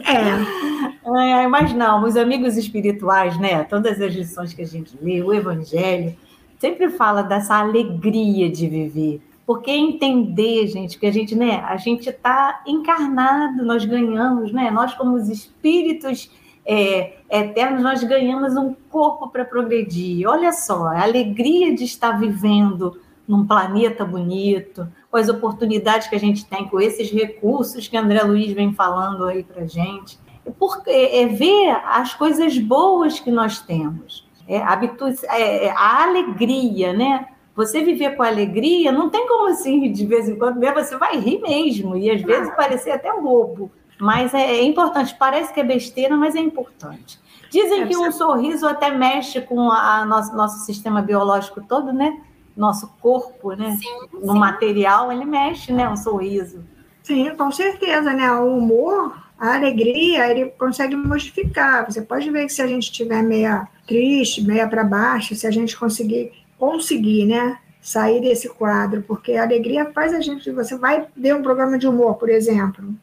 É. 0.04 1.44
é. 1.44 1.48
Mas 1.48 1.74
não, 1.74 2.04
os 2.04 2.16
amigos 2.16 2.58
espirituais, 2.58 3.38
né? 3.38 3.64
Todas 3.66 4.02
as 4.02 4.14
lições 4.14 4.54
que 4.54 4.62
a 4.62 4.66
gente 4.66 4.98
lê, 5.02 5.22
o 5.22 5.34
Evangelho, 5.34 6.16
sempre 6.58 6.90
fala 6.90 7.22
dessa 7.22 7.56
alegria 7.56 8.50
de 8.50 8.68
viver. 8.68 9.22
Porque 9.46 9.72
entender, 9.72 10.68
gente, 10.68 11.00
que 11.00 11.06
a 11.06 11.12
gente, 11.12 11.36
né, 11.36 11.64
a 11.66 11.76
gente 11.78 12.10
está 12.10 12.62
encarnado, 12.66 13.66
nós 13.66 13.84
ganhamos, 13.84 14.54
né? 14.54 14.70
Nós, 14.72 14.94
como 14.94 15.16
os 15.16 15.30
espíritos 15.30 16.30
é, 16.66 17.18
eternos, 17.30 17.82
nós 17.82 18.04
ganhamos 18.04 18.56
um 18.56 18.74
corpo 18.90 19.30
para 19.30 19.44
progredir. 19.44 20.28
Olha 20.28 20.54
só, 20.54 20.86
a 20.86 21.02
alegria 21.02 21.76
de 21.76 21.84
estar 21.84 22.20
vivendo 22.20 23.00
num 23.28 23.46
planeta 23.46 24.04
bonito, 24.04 24.88
com 25.10 25.18
as 25.18 25.30
oportunidades 25.30 26.08
que 26.08 26.16
a 26.16 26.20
gente 26.20 26.46
tem, 26.46 26.68
com 26.68 26.80
esses 26.80 27.12
recursos 27.12 27.88
que 27.88 27.98
André 27.98 28.22
Luiz 28.24 28.52
vem 28.52 28.74
falando 28.74 29.26
aí 29.26 29.44
para 29.44 29.66
gente. 29.66 30.20
Porque 30.58 30.90
é 30.90 31.28
ver 31.28 31.70
as 31.86 32.14
coisas 32.14 32.58
boas 32.58 33.20
que 33.20 33.32
nós 33.32 33.60
temos. 33.60 34.28
É, 34.48 34.58
é, 34.58 35.66
é, 35.66 35.72
a 35.72 36.04
alegria, 36.04 36.94
né? 36.94 37.28
Você 37.56 37.84
viver 37.84 38.16
com 38.16 38.24
alegria, 38.24 38.92
não 38.92 39.10
tem 39.10 39.28
como 39.28 39.50
assim, 39.50 39.92
de 39.92 40.06
vez 40.06 40.30
em 40.30 40.36
quando, 40.36 40.60
você 40.60 40.98
vai 40.98 41.18
rir 41.18 41.42
mesmo, 41.42 41.98
e 41.98 42.10
às 42.10 42.22
vezes 42.22 42.54
parecer 42.56 42.92
até 42.92 43.12
um 43.14 43.22
bobo. 43.22 43.72
Mas 44.00 44.34
é, 44.34 44.42
é 44.42 44.64
importante, 44.64 45.16
parece 45.20 45.54
que 45.54 45.60
é 45.60 45.64
besteira, 45.64 46.16
mas 46.16 46.36
é 46.36 46.40
importante. 46.40 47.20
Dizem 47.52 47.84
é, 47.84 47.88
que 47.88 47.98
um 47.98 48.12
sorriso 48.12 48.66
até 48.66 48.90
mexe 48.90 49.42
com 49.42 49.70
a, 49.70 50.00
a 50.00 50.06
nosso, 50.06 50.36
nosso 50.36 50.66
sistema 50.66 51.02
biológico 51.02 51.62
todo, 51.62 51.92
né? 51.92 52.20
Nosso 52.56 52.88
corpo, 53.02 53.52
né? 53.52 53.78
Sim, 53.78 54.20
no 54.26 54.34
sim. 54.34 54.40
material, 54.40 55.12
ele 55.12 55.26
mexe, 55.26 55.74
né? 55.74 55.88
Um 55.88 55.98
sorriso. 55.98 56.64
Sim, 57.04 57.36
com 57.36 57.52
certeza, 57.52 58.14
né? 58.14 58.32
O 58.32 58.58
humor, 58.58 59.16
a 59.38 59.56
alegria, 59.56 60.32
ele 60.32 60.46
consegue 60.52 60.96
modificar. 60.96 61.86
Você 61.86 62.02
pode 62.02 62.30
ver 62.32 62.46
que 62.46 62.54
se 62.54 62.62
a 62.62 62.68
gente 62.68 62.84
estiver 62.84 63.22
meia 63.22 63.68
triste, 63.86 64.42
meia 64.42 64.68
para 64.68 64.84
baixo, 64.84 65.36
se 65.36 65.46
a 65.46 65.52
gente 65.52 65.78
conseguir 65.78 66.32
conseguir, 66.62 67.26
né, 67.26 67.58
sair 67.82 68.22
desse 68.22 68.48
quadro, 68.48 69.04
porque 69.08 69.34
a 69.34 69.42
alegria 69.42 69.92
faz 69.92 70.14
a 70.14 70.22
gente, 70.22 70.52
você 70.52 70.78
vai 70.78 71.08
ver 71.18 71.36
um 71.36 71.42
programa 71.42 71.76
de 71.76 71.88
humor, 71.88 72.18
por 72.18 72.30
exemplo, 72.30 72.94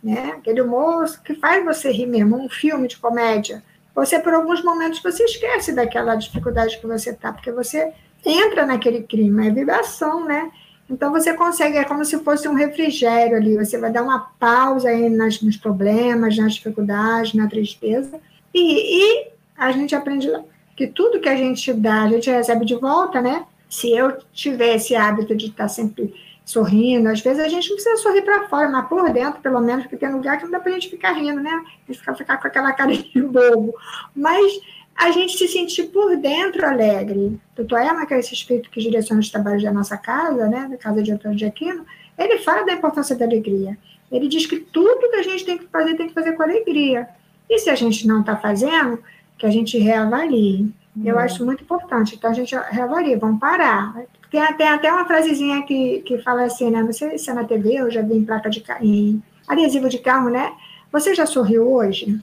né, 0.00 0.34
aquele 0.38 0.60
humor 0.60 1.04
que 1.24 1.34
faz 1.34 1.64
você 1.64 1.90
rir 1.90 2.06
mesmo, 2.06 2.36
um 2.36 2.48
filme 2.48 2.86
de 2.86 2.96
comédia, 2.96 3.60
você, 3.92 4.20
por 4.20 4.32
alguns 4.32 4.62
momentos, 4.62 5.02
você 5.02 5.24
esquece 5.24 5.72
daquela 5.72 6.14
dificuldade 6.14 6.78
que 6.78 6.86
você 6.86 7.10
está, 7.10 7.32
porque 7.32 7.50
você 7.50 7.92
entra 8.24 8.64
naquele 8.64 9.02
clima, 9.02 9.46
é 9.46 9.50
vibração, 9.50 10.24
né, 10.24 10.52
então 10.88 11.10
você 11.10 11.34
consegue, 11.34 11.76
é 11.76 11.84
como 11.84 12.04
se 12.04 12.20
fosse 12.20 12.46
um 12.46 12.54
refrigério 12.54 13.36
ali, 13.36 13.56
você 13.56 13.76
vai 13.78 13.90
dar 13.90 14.04
uma 14.04 14.30
pausa 14.38 14.90
aí 14.90 15.10
nas, 15.10 15.42
nos 15.42 15.56
problemas, 15.56 16.36
nas 16.36 16.54
dificuldades, 16.54 17.34
na 17.34 17.48
tristeza, 17.48 18.20
e, 18.54 19.00
e 19.02 19.28
a 19.56 19.72
gente 19.72 19.96
aprende 19.96 20.30
que 20.78 20.86
tudo 20.86 21.18
que 21.18 21.28
a 21.28 21.34
gente 21.34 21.72
dá, 21.72 22.04
a 22.04 22.08
gente 22.08 22.30
recebe 22.30 22.64
de 22.64 22.76
volta, 22.76 23.20
né? 23.20 23.44
Se 23.68 23.90
eu 23.90 24.16
tiver 24.32 24.76
esse 24.76 24.94
hábito 24.94 25.34
de 25.34 25.46
estar 25.46 25.66
sempre 25.66 26.14
sorrindo. 26.44 27.08
Às 27.08 27.20
vezes 27.20 27.44
a 27.44 27.48
gente 27.48 27.68
não 27.68 27.74
precisa 27.74 27.96
sorrir 27.96 28.22
para 28.22 28.48
fora, 28.48 28.68
mas 28.68 28.88
por 28.88 29.12
dentro, 29.12 29.40
pelo 29.40 29.60
menos, 29.60 29.82
porque 29.82 29.96
tem 29.96 30.12
lugar 30.12 30.38
que 30.38 30.44
não 30.44 30.52
dá 30.52 30.60
para 30.60 30.70
a 30.70 30.74
gente 30.74 30.88
ficar 30.88 31.14
rindo, 31.14 31.40
né? 31.40 31.50
A 31.50 31.92
gente 31.92 31.98
fica, 31.98 32.14
ficar 32.14 32.36
com 32.36 32.46
aquela 32.46 32.72
cara 32.72 32.92
de 32.96 33.20
bobo. 33.20 33.74
Mas 34.14 34.60
a 34.94 35.10
gente 35.10 35.36
se 35.36 35.48
sentir 35.48 35.88
por 35.88 36.16
dentro 36.16 36.64
alegre. 36.64 37.40
Doutor 37.56 37.80
Emma, 37.80 38.06
que 38.06 38.14
é 38.14 38.20
esse 38.20 38.32
espírito 38.32 38.70
que 38.70 38.80
direciona 38.80 39.20
os 39.20 39.30
trabalhos 39.30 39.64
da 39.64 39.72
nossa 39.72 39.96
casa, 39.96 40.46
né, 40.46 40.68
da 40.70 40.76
Casa 40.76 41.02
de 41.02 41.10
Antônio 41.10 41.36
de 41.36 41.44
Aquino, 41.44 41.84
ele 42.16 42.38
fala 42.38 42.64
da 42.64 42.72
importância 42.72 43.16
da 43.16 43.24
alegria. 43.24 43.76
Ele 44.12 44.28
diz 44.28 44.46
que 44.46 44.60
tudo 44.60 45.10
que 45.10 45.16
a 45.16 45.22
gente 45.24 45.44
tem 45.44 45.58
que 45.58 45.66
fazer, 45.66 45.96
tem 45.96 46.06
que 46.06 46.14
fazer 46.14 46.32
com 46.34 46.42
alegria. 46.44 47.08
E 47.50 47.58
se 47.58 47.68
a 47.68 47.74
gente 47.74 48.06
não 48.06 48.20
está 48.20 48.36
fazendo, 48.36 49.02
que 49.38 49.46
a 49.46 49.50
gente 49.50 49.78
reavalie. 49.78 50.72
Eu 51.04 51.14
uhum. 51.14 51.20
acho 51.20 51.44
muito 51.44 51.62
importante. 51.62 52.16
Então, 52.16 52.30
a 52.30 52.34
gente 52.34 52.54
reavalia, 52.70 53.18
vamos 53.18 53.38
parar. 53.38 53.94
Tem, 54.30 54.44
tem 54.54 54.68
até 54.68 54.92
uma 54.92 55.06
frasezinha 55.06 55.62
que, 55.62 56.00
que 56.00 56.18
fala 56.18 56.44
assim, 56.44 56.70
né? 56.70 56.90
Sei 56.92 57.16
se 57.16 57.30
é 57.30 57.32
na 57.34 57.44
TV, 57.44 57.74
eu 57.74 57.90
já 57.90 58.02
vi 58.02 58.14
em 58.14 58.24
placa 58.24 58.50
de 58.50 58.64
em 58.80 59.22
adesivo 59.46 59.88
de 59.88 59.98
carro, 59.98 60.28
né? 60.28 60.52
Você 60.92 61.14
já 61.14 61.24
sorriu 61.24 61.70
hoje? 61.72 62.20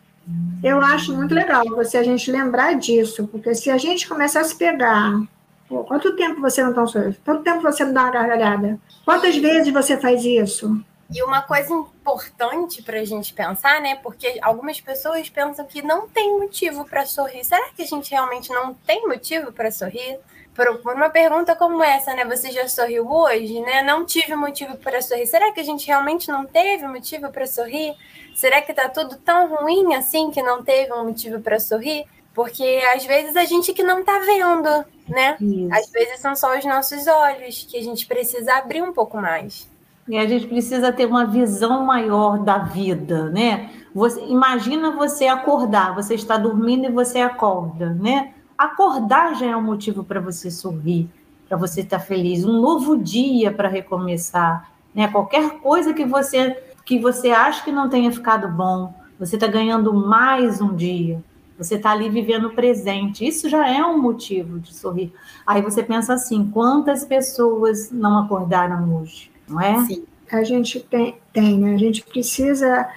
Eu 0.64 0.80
acho 0.82 1.16
muito 1.16 1.36
legal 1.36 1.64
você 1.70 1.98
a 1.98 2.04
gente 2.04 2.32
lembrar 2.32 2.74
disso, 2.74 3.28
porque 3.28 3.54
se 3.54 3.70
a 3.70 3.78
gente 3.78 4.08
começar 4.08 4.42
a 4.42 4.44
se 4.44 4.56
pegar, 4.56 5.22
pô, 5.70 5.84
quanto 5.84 6.16
tempo 6.16 6.42
você 6.42 6.64
não 6.64 6.72
está 6.72 6.86
sorrindo? 6.88 7.16
Quanto 7.24 7.44
tempo 7.44 7.62
você 7.62 7.86
não 7.86 7.94
dá 7.94 8.04
uma 8.04 8.12
gargalhada? 8.12 8.80
Quantas 9.04 9.36
vezes 9.38 9.72
você 9.72 9.98
faz 9.98 10.26
isso? 10.26 10.80
E 11.10 11.22
uma 11.22 11.42
coisa 11.42 11.72
importante 11.72 12.82
para 12.82 13.00
a 13.00 13.06
gente 13.06 13.34
pensar, 13.34 13.80
né? 13.80 13.96
Porque 13.96 14.40
algumas 14.42 14.82
pessoas 14.82 15.30
pensam 15.30 15.66
que 15.66 15.82
não 15.82 16.08
tem 16.08 16.40
motivo 16.40 16.84
para 16.86 17.06
sorrir. 17.06 17.44
Será 17.44 17.70
que 17.70 17.84
a 17.84 17.86
gente 17.86 18.10
realmente 18.10 18.52
não 18.52 18.74
tem 18.74 19.08
motivo 19.08 19.52
para 19.52 19.72
sorrir? 19.72 20.20
Por 20.56 20.68
uma 20.86 21.10
pergunta 21.10 21.56
como 21.56 21.84
essa, 21.84 22.14
né? 22.16 22.26
Você 22.26 22.50
já 22.50 22.68
sorriu 22.68 23.08
hoje, 23.12 23.60
né? 23.62 23.84
Não 23.84 24.06
tive 24.06 24.36
motivo 24.36 24.78
para 24.78 25.02
sorrir. 25.02 25.28
Será 25.28 25.52
que 25.52 25.60
a 25.60 25.64
gente 25.64 25.86
realmente 25.86 26.30
não 26.30 26.46
teve 26.46 26.88
motivo 26.88 27.30
para 27.30 27.46
sorrir? 27.46 27.96
Será 28.34 28.62
que 28.62 28.74
tá 28.74 28.90
tudo 28.90 29.16
tão 29.18 29.54
ruim 29.56 29.94
assim 29.94 30.32
que 30.32 30.42
não 30.42 30.64
teve 30.64 30.92
um 30.92 31.06
motivo 31.06 31.40
para 31.40 31.60
sorrir? 31.60 32.06
Porque 32.34 32.82
às 32.96 33.06
vezes 33.06 33.36
a 33.36 33.46
gente 33.46 33.74
que 33.74 33.84
não 33.84 34.04
tá 34.04 34.20
vendo, 34.20 34.86
né? 35.08 35.38
Isso. 35.40 35.74
Às 35.74 35.90
vezes 35.92 36.20
são 36.20 36.36
só 36.36 36.58
os 36.58 36.66
nossos 36.66 37.06
olhos 37.06 37.68
que 37.70 37.78
a 37.78 37.84
gente 37.84 38.08
precisa 38.08 38.56
abrir 38.56 38.82
um 38.82 38.92
pouco 38.92 39.18
mais. 39.18 39.70
E 40.08 40.18
a 40.20 40.28
gente 40.28 40.46
precisa 40.46 40.92
ter 40.92 41.08
uma 41.08 41.26
visão 41.26 41.84
maior 41.84 42.38
da 42.38 42.60
vida, 42.60 43.28
né? 43.32 43.72
Você, 43.94 44.24
imagina 44.26 44.92
você 44.92 45.26
acordar, 45.26 45.96
você 45.96 46.14
está 46.14 46.38
dormindo 46.38 46.86
e 46.86 46.92
você 46.92 47.20
acorda, 47.20 47.90
né? 47.90 48.34
Acordar 48.56 49.34
já 49.36 49.48
é 49.48 49.56
um 49.56 49.64
motivo 49.64 50.04
para 50.04 50.20
você 50.20 50.52
sorrir, 50.52 51.10
para 51.50 51.58
você 51.58 51.82
estar 51.82 51.98
feliz, 52.00 52.46
um 52.46 52.62
novo 52.62 52.96
dia 52.96 53.52
para 53.52 53.68
recomeçar, 53.68 54.70
né? 54.94 55.08
Qualquer 55.08 55.60
coisa 55.60 55.92
que 55.92 56.06
você 56.06 56.56
que 56.86 57.00
você 57.00 57.32
acha 57.32 57.64
que 57.64 57.72
não 57.72 57.90
tenha 57.90 58.12
ficado 58.12 58.48
bom, 58.48 58.94
você 59.18 59.38
está 59.38 59.48
ganhando 59.48 59.92
mais 59.92 60.62
um 60.62 60.76
dia. 60.76 61.20
Você 61.58 61.76
está 61.76 61.92
ali 61.92 62.10
vivendo 62.10 62.50
o 62.50 62.54
presente. 62.54 63.26
Isso 63.26 63.50
já 63.50 63.68
é 63.68 63.84
um 63.84 64.00
motivo 64.00 64.60
de 64.60 64.72
sorrir. 64.72 65.12
Aí 65.48 65.64
você 65.64 65.82
pensa 65.82 66.14
assim: 66.14 66.52
quantas 66.52 67.04
pessoas 67.04 67.90
não 67.92 68.20
acordaram 68.20 68.98
hoje? 68.98 69.35
Não 69.48 69.62
é? 69.62 69.86
Sim. 69.86 70.06
A 70.32 70.44
gente 70.44 70.80
tem, 70.80 71.16
tem 71.32 71.58
né? 71.60 71.76
A 71.76 71.78
gente 71.78 72.04
precisa 72.04 72.90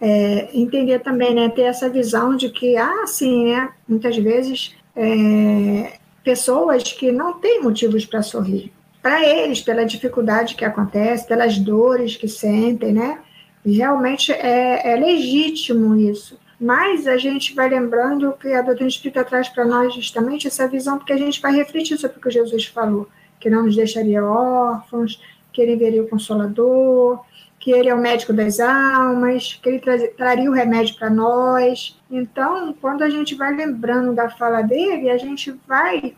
é, 0.00 0.48
entender 0.54 1.00
também, 1.00 1.34
né? 1.34 1.48
Ter 1.48 1.62
essa 1.62 1.88
visão 1.88 2.36
de 2.36 2.48
que, 2.48 2.76
ah, 2.76 3.06
sim, 3.06 3.46
né? 3.46 3.70
Muitas 3.88 4.16
vezes, 4.16 4.76
é, 4.94 5.98
pessoas 6.22 6.82
que 6.82 7.12
não 7.12 7.34
têm 7.34 7.62
motivos 7.62 8.04
para 8.04 8.22
sorrir. 8.22 8.72
Para 9.02 9.24
eles, 9.24 9.60
pela 9.60 9.84
dificuldade 9.84 10.54
que 10.54 10.64
acontece, 10.64 11.26
pelas 11.26 11.58
dores 11.58 12.16
que 12.16 12.28
sentem, 12.28 12.92
né? 12.92 13.18
Realmente 13.64 14.32
é, 14.32 14.92
é 14.92 14.96
legítimo 14.96 15.96
isso. 15.96 16.38
Mas 16.58 17.06
a 17.06 17.18
gente 17.18 17.54
vai 17.54 17.68
lembrando 17.68 18.32
que 18.40 18.48
a 18.52 18.62
doutrina 18.62 18.88
espírita 18.88 19.22
traz 19.24 19.48
para 19.48 19.64
nós 19.64 19.94
justamente 19.94 20.46
essa 20.46 20.66
visão, 20.66 20.98
porque 20.98 21.12
a 21.12 21.18
gente 21.18 21.40
vai 21.40 21.54
refletir 21.54 21.98
sobre 21.98 22.18
o 22.18 22.20
que 22.20 22.30
Jesus 22.30 22.64
falou, 22.66 23.08
que 23.38 23.50
não 23.50 23.64
nos 23.64 23.76
deixaria 23.76 24.24
órfãos, 24.24 25.20
que 25.56 25.62
ele 25.62 25.74
veria 25.74 26.02
o 26.02 26.08
Consolador, 26.08 27.24
que 27.58 27.70
ele 27.70 27.88
é 27.88 27.94
o 27.94 27.98
médico 27.98 28.30
das 28.30 28.60
almas, 28.60 29.58
que 29.62 29.70
ele 29.70 29.78
tra 29.78 29.96
traria 30.08 30.50
o 30.50 30.52
remédio 30.52 30.94
para 30.98 31.08
nós. 31.08 31.98
Então, 32.10 32.74
quando 32.78 33.00
a 33.00 33.08
gente 33.08 33.34
vai 33.34 33.56
lembrando 33.56 34.12
da 34.12 34.28
fala 34.28 34.60
dele, 34.60 35.08
a 35.08 35.16
gente 35.16 35.58
vai 35.66 36.14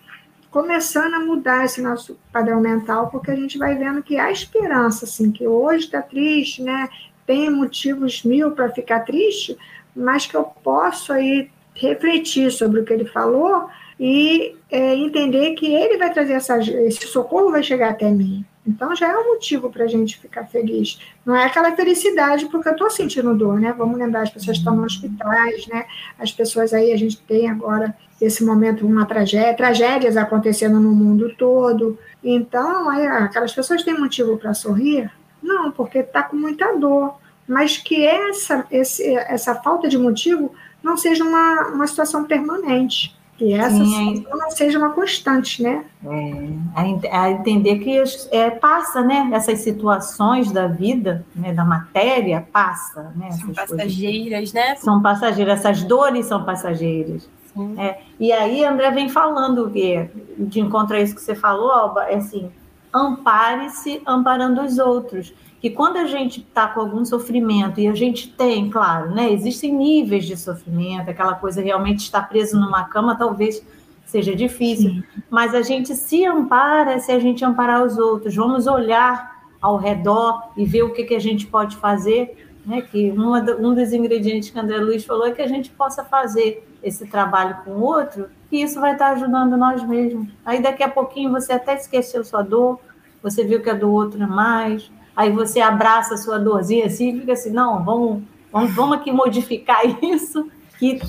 começando 0.51 1.15
a 1.15 1.21
mudar 1.21 1.65
esse 1.65 1.81
nosso 1.81 2.19
padrão 2.33 2.61
mental, 2.61 3.11
porque 3.11 3.31
a 3.31 3.37
gente 3.37 3.57
vai 3.57 3.77
vendo 3.77 4.03
que 4.03 4.19
há 4.19 4.33
esperança, 4.33 5.05
assim, 5.05 5.31
que 5.31 5.47
hoje 5.47 5.85
está 5.85 6.03
triste, 6.03 6.61
né? 6.61 6.89
Tem 7.25 7.49
motivos 7.49 8.25
mil 8.25 8.51
para 8.51 8.71
ficar 8.71 9.01
triste, 9.01 9.57
mas 9.95 10.27
que 10.27 10.37
eu 10.37 10.43
posso 10.65 11.13
aí 11.13 11.49
refletir 11.75 12.51
sobre 12.51 12.81
o 12.81 12.85
que 12.85 12.93
ele 12.93 13.05
falou 13.05 13.69
e 14.01 14.57
é, 14.69 14.97
entender 14.97 15.55
que 15.55 15.73
ele 15.73 15.97
vai 15.97 16.13
trazer 16.13 16.33
essa, 16.33 16.59
esse 16.59 17.07
socorro 17.07 17.53
vai 17.53 17.63
chegar 17.63 17.91
até 17.91 18.11
mim. 18.11 18.45
Então 18.69 18.95
já 18.95 19.09
é 19.09 19.17
um 19.17 19.33
motivo 19.33 19.71
para 19.71 19.85
a 19.85 19.87
gente 19.87 20.19
ficar 20.19 20.45
feliz. 20.45 21.01
Não 21.25 21.35
é 21.35 21.45
aquela 21.45 21.75
felicidade 21.75 22.45
porque 22.47 22.69
eu 22.69 22.73
estou 22.73 22.91
sentindo 22.91 23.35
dor, 23.35 23.59
né? 23.59 23.73
Vamos 23.73 23.99
lembrar, 23.99 24.23
as 24.23 24.31
pessoas 24.31 24.59
estão 24.59 24.77
nos 24.77 24.93
hospitais, 24.93 25.67
né? 25.69 25.87
As 26.19 26.31
pessoas 26.31 26.75
aí, 26.75 26.93
a 26.93 26.97
gente 26.99 27.19
tem 27.23 27.49
agora, 27.49 27.97
esse 28.21 28.45
momento, 28.45 28.87
uma 28.87 29.07
tragédia, 29.07 29.55
tragédias 29.55 30.19
acontecendo 30.19 30.79
no 30.79 30.95
mundo 30.95 31.35
todo. 31.39 31.99
Então, 32.23 32.91
aí, 32.91 33.07
aquelas 33.07 33.55
pessoas 33.55 33.83
têm 33.83 33.99
motivo 33.99 34.37
para 34.37 34.53
sorrir? 34.53 35.11
Não, 35.43 35.71
porque 35.71 36.01
está 36.01 36.23
com 36.23 36.37
muita 36.37 36.77
dor. 36.77 37.17
Mas 37.49 37.79
que 37.79 38.05
essa, 38.05 38.67
esse, 38.71 39.17
essa 39.17 39.55
falta 39.55 39.89
de 39.89 39.97
motivo 39.97 40.55
não 40.83 40.99
seja 40.99 41.25
uma, 41.25 41.69
uma 41.69 41.87
situação 41.87 42.25
permanente. 42.25 43.18
Que 43.39 43.55
essa 43.55 43.71
Sim, 43.71 44.27
não 44.29 44.51
seja 44.51 44.79
uma 44.79 44.91
constante, 44.91 45.63
né? 45.63 45.85
É, 46.05 47.09
a, 47.13 47.31
entender 47.31 47.79
que 47.79 48.03
é, 48.33 48.51
passa, 48.51 49.01
né? 49.01 49.31
Essas 49.33 49.61
situações 49.61 50.51
da 50.51 50.67
vida, 50.67 51.25
né, 51.37 51.55
da 51.55 51.65
matéria, 51.65 52.45
passa, 52.53 53.13
né? 53.15 53.31
São 53.31 53.55
passageiras, 53.55 54.51
coisas. 54.51 54.53
né? 54.53 54.75
São 54.75 55.01
passageiras, 55.01 55.61
essas 55.61 55.85
dores 55.85 56.27
são 56.27 56.45
passageiras. 56.45 57.29
É, 57.77 58.01
e 58.19 58.33
aí, 58.33 58.65
André 58.65 58.91
vem 58.91 59.09
falando 59.09 59.71
que, 59.71 60.09
de 60.37 60.61
encontro 60.61 60.97
a 60.97 61.01
isso 61.01 61.15
que 61.15 61.21
você 61.21 61.35
falou, 61.35 61.71
Alba, 61.71 62.05
é 62.05 62.17
assim, 62.17 62.51
ampare-se 62.93 64.03
amparando 64.05 64.63
os 64.63 64.79
outros 64.79 65.33
que 65.61 65.71
quando 65.71 65.97
a 65.97 66.07
gente 66.07 66.41
está 66.41 66.69
com 66.69 66.81
algum 66.81 67.05
sofrimento, 67.05 67.81
e 67.81 67.89
a 67.89 67.95
gente 67.95 68.29
tem, 68.29 68.71
claro, 68.71 69.11
né, 69.11 69.33
existem 69.33 69.73
níveis 69.73 70.25
de 70.25 70.37
sofrimento, 70.37 71.11
aquela 71.11 71.35
coisa 71.35 71.61
realmente 71.61 72.01
estar 72.01 72.29
preso 72.29 72.59
numa 72.59 72.85
cama 72.85 73.17
talvez 73.17 73.65
seja 74.05 74.35
difícil, 74.35 74.91
Sim. 74.91 75.03
mas 75.29 75.55
a 75.55 75.61
gente 75.61 75.95
se 75.95 76.25
ampara 76.25 76.99
se 76.99 77.13
a 77.13 77.19
gente 77.19 77.45
amparar 77.45 77.85
os 77.85 77.99
outros. 77.99 78.35
Vamos 78.35 78.67
olhar 78.67 79.39
ao 79.61 79.77
redor 79.77 80.51
e 80.57 80.65
ver 80.65 80.83
o 80.83 80.93
que, 80.93 81.05
que 81.05 81.15
a 81.15 81.21
gente 81.21 81.47
pode 81.47 81.77
fazer, 81.77 82.49
né, 82.65 82.81
que 82.81 83.11
uma, 83.11 83.41
um 83.41 83.75
dos 83.75 83.93
ingredientes 83.93 84.51
que 84.51 84.59
André 84.59 84.79
Luiz 84.79 85.05
falou 85.05 85.27
é 85.27 85.33
que 85.33 85.43
a 85.43 85.47
gente 85.47 85.71
possa 85.71 86.05
fazer 86.05 86.67
esse 86.83 87.07
trabalho 87.07 87.59
com 87.65 87.73
o 87.73 87.83
outro, 87.83 88.29
e 88.51 88.63
isso 88.63 88.81
vai 88.81 88.93
estar 88.93 89.11
ajudando 89.11 89.57
nós 89.57 89.83
mesmos. 89.83 90.29
Aí 90.45 90.63
daqui 90.63 90.83
a 90.83 90.89
pouquinho 90.89 91.33
você 91.33 91.53
até 91.53 91.75
esqueceu 91.75 92.25
sua 92.25 92.43
dor, 92.43 92.79
você 93.23 93.45
viu 93.45 93.61
que 93.61 93.69
a 93.69 93.75
do 93.75 93.91
outro 93.91 94.23
é 94.23 94.27
mais, 94.27 94.91
aí 95.19 95.33
você 95.33 95.59
abraça 95.61 96.15
a 96.15 96.17
sua 96.17 96.39
dorzinha 96.39 96.87
assim 96.87 97.11
e 97.11 97.21
fica 97.21 97.33
assim, 97.33 97.51
não, 97.51 97.85
vamos, 97.85 98.23
vamos, 98.53 98.73
vamos 98.73 98.99
aqui 98.99 99.11
modificar 99.11 99.81
isso, 100.01 100.49
que 100.79 101.01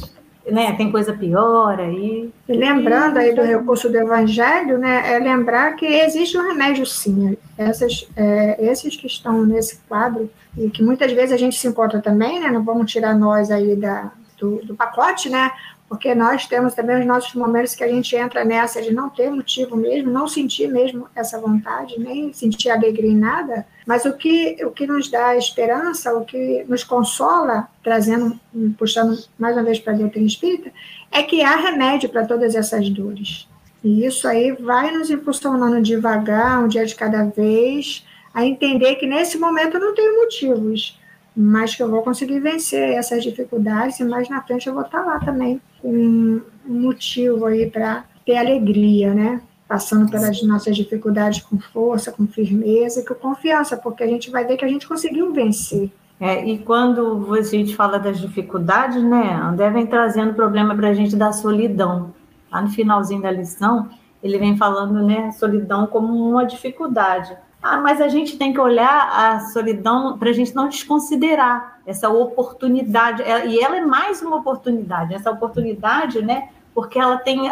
né, 0.49 0.73
tem 0.73 0.91
coisa 0.91 1.13
pior 1.13 1.79
aí. 1.79 2.33
E 2.47 2.53
lembrando 2.53 3.17
aí 3.17 3.35
do 3.35 3.43
recurso 3.43 3.87
do 3.87 3.95
evangelho, 3.95 4.79
né, 4.79 5.13
é 5.13 5.19
lembrar 5.19 5.75
que 5.75 5.85
existe 5.85 6.35
um 6.39 6.41
remédio 6.41 6.87
sim. 6.87 7.37
Essas, 7.55 8.09
é, 8.15 8.57
esses 8.65 8.95
que 8.95 9.05
estão 9.05 9.45
nesse 9.45 9.77
quadro, 9.87 10.27
e 10.57 10.71
que 10.71 10.81
muitas 10.81 11.11
vezes 11.11 11.31
a 11.31 11.37
gente 11.37 11.55
se 11.55 11.67
encontra 11.67 12.01
também, 12.01 12.39
né, 12.39 12.49
não 12.49 12.63
vamos 12.63 12.91
tirar 12.91 13.13
nós 13.13 13.51
aí 13.51 13.75
da, 13.75 14.11
do, 14.39 14.65
do 14.65 14.75
pacote, 14.75 15.29
né, 15.29 15.51
porque 15.89 16.13
nós 16.13 16.45
temos 16.45 16.75
também 16.75 16.99
os 16.99 17.05
nossos 17.05 17.33
momentos 17.33 17.73
que 17.73 17.83
a 17.83 17.87
gente 17.87 18.15
entra 18.15 18.45
nessa 18.45 18.79
de 18.79 18.93
não 18.93 19.09
ter 19.09 19.31
motivo 19.31 19.75
mesmo, 19.75 20.11
não 20.11 20.27
sentir 20.27 20.67
mesmo 20.67 21.07
essa 21.15 21.39
vontade, 21.41 21.99
nem 21.99 22.31
sentir 22.31 22.69
alegria 22.69 23.09
em 23.09 23.17
nada, 23.17 23.65
mas 23.87 24.05
o 24.05 24.13
que, 24.13 24.63
o 24.63 24.69
que 24.69 24.85
nos 24.85 25.09
dá 25.09 25.35
esperança, 25.35 26.13
o 26.13 26.23
que 26.23 26.63
nos 26.69 26.83
consola, 26.83 27.67
trazendo, 27.83 28.39
puxando 28.77 29.17
mais 29.37 29.55
uma 29.55 29.63
vez 29.63 29.79
para 29.79 29.93
a 29.93 29.97
doutrina 29.97 30.27
espírita, 30.27 30.71
é 31.11 31.23
que 31.23 31.41
há 31.41 31.55
remédio 31.55 32.07
para 32.07 32.23
todas 32.23 32.53
essas 32.53 32.87
dores. 32.91 33.47
E 33.83 34.05
isso 34.05 34.27
aí 34.27 34.51
vai 34.51 34.91
nos 34.91 35.09
impulsionando 35.09 35.81
devagar, 35.81 36.63
um 36.63 36.67
dia 36.67 36.85
de 36.85 36.93
cada 36.93 37.23
vez, 37.23 38.05
a 38.31 38.45
entender 38.45 38.95
que 38.95 39.07
nesse 39.07 39.39
momento 39.39 39.77
eu 39.77 39.81
não 39.81 39.95
tenho 39.95 40.17
motivos, 40.17 40.99
mas 41.35 41.73
que 41.73 41.81
eu 41.81 41.89
vou 41.89 42.03
conseguir 42.03 42.39
vencer 42.39 42.93
essas 42.93 43.23
dificuldades 43.23 43.99
e 43.99 44.03
mais 44.03 44.29
na 44.29 44.43
frente 44.43 44.67
eu 44.67 44.73
vou 44.75 44.83
estar 44.83 45.03
lá 45.03 45.19
também 45.19 45.59
um 45.83 46.41
motivo 46.65 47.45
aí 47.45 47.69
para 47.69 48.05
ter 48.25 48.37
alegria, 48.37 49.13
né? 49.13 49.41
passando 49.69 50.09
pelas 50.09 50.41
nossas 50.41 50.75
dificuldades 50.75 51.43
com 51.43 51.59
força, 51.59 52.11
com 52.11 52.25
firmeza 52.25 53.01
e 53.01 53.05
com 53.05 53.13
confiança, 53.13 53.77
porque 53.77 54.01
a 54.01 54.07
gente 54.07 54.31
vai 54.31 54.43
ver 54.43 54.57
que 54.57 54.65
a 54.65 54.67
gente 54.67 54.87
conseguiu 54.87 55.31
vencer. 55.31 55.91
É, 56.19 56.43
e 56.43 56.57
quando 56.57 57.31
a 57.35 57.41
gente 57.43 57.75
fala 57.75 57.99
das 57.99 58.19
dificuldades, 58.19 59.01
né, 59.03 59.39
André 59.41 59.69
vem 59.69 59.85
trazendo 59.85 60.33
problema 60.33 60.75
para 60.75 60.89
a 60.89 60.93
gente 60.93 61.15
da 61.15 61.31
solidão. 61.31 62.11
Lá 62.51 62.63
no 62.63 62.69
finalzinho 62.69 63.21
da 63.21 63.29
lição, 63.29 63.87
ele 64.23 64.39
vem 64.39 64.57
falando, 64.57 65.05
né, 65.05 65.31
solidão 65.33 65.85
como 65.85 66.13
uma 66.31 66.45
dificuldade. 66.45 67.37
Ah, 67.61 67.77
mas 67.77 67.99
a 67.99 68.07
gente 68.07 68.37
tem 68.37 68.53
que 68.53 68.59
olhar 68.59 69.09
a 69.11 69.39
solidão 69.51 70.17
para 70.17 70.29
a 70.29 70.33
gente 70.33 70.55
não 70.55 70.69
desconsiderar 70.69 71.79
essa 71.85 72.09
oportunidade. 72.09 73.21
E 73.47 73.61
ela 73.61 73.77
é 73.77 73.81
mais 73.81 74.21
uma 74.21 74.37
oportunidade. 74.37 75.13
Essa 75.13 75.29
oportunidade, 75.29 76.21
né? 76.21 76.49
Porque 76.73 76.97
ela 76.97 77.17
tem 77.17 77.51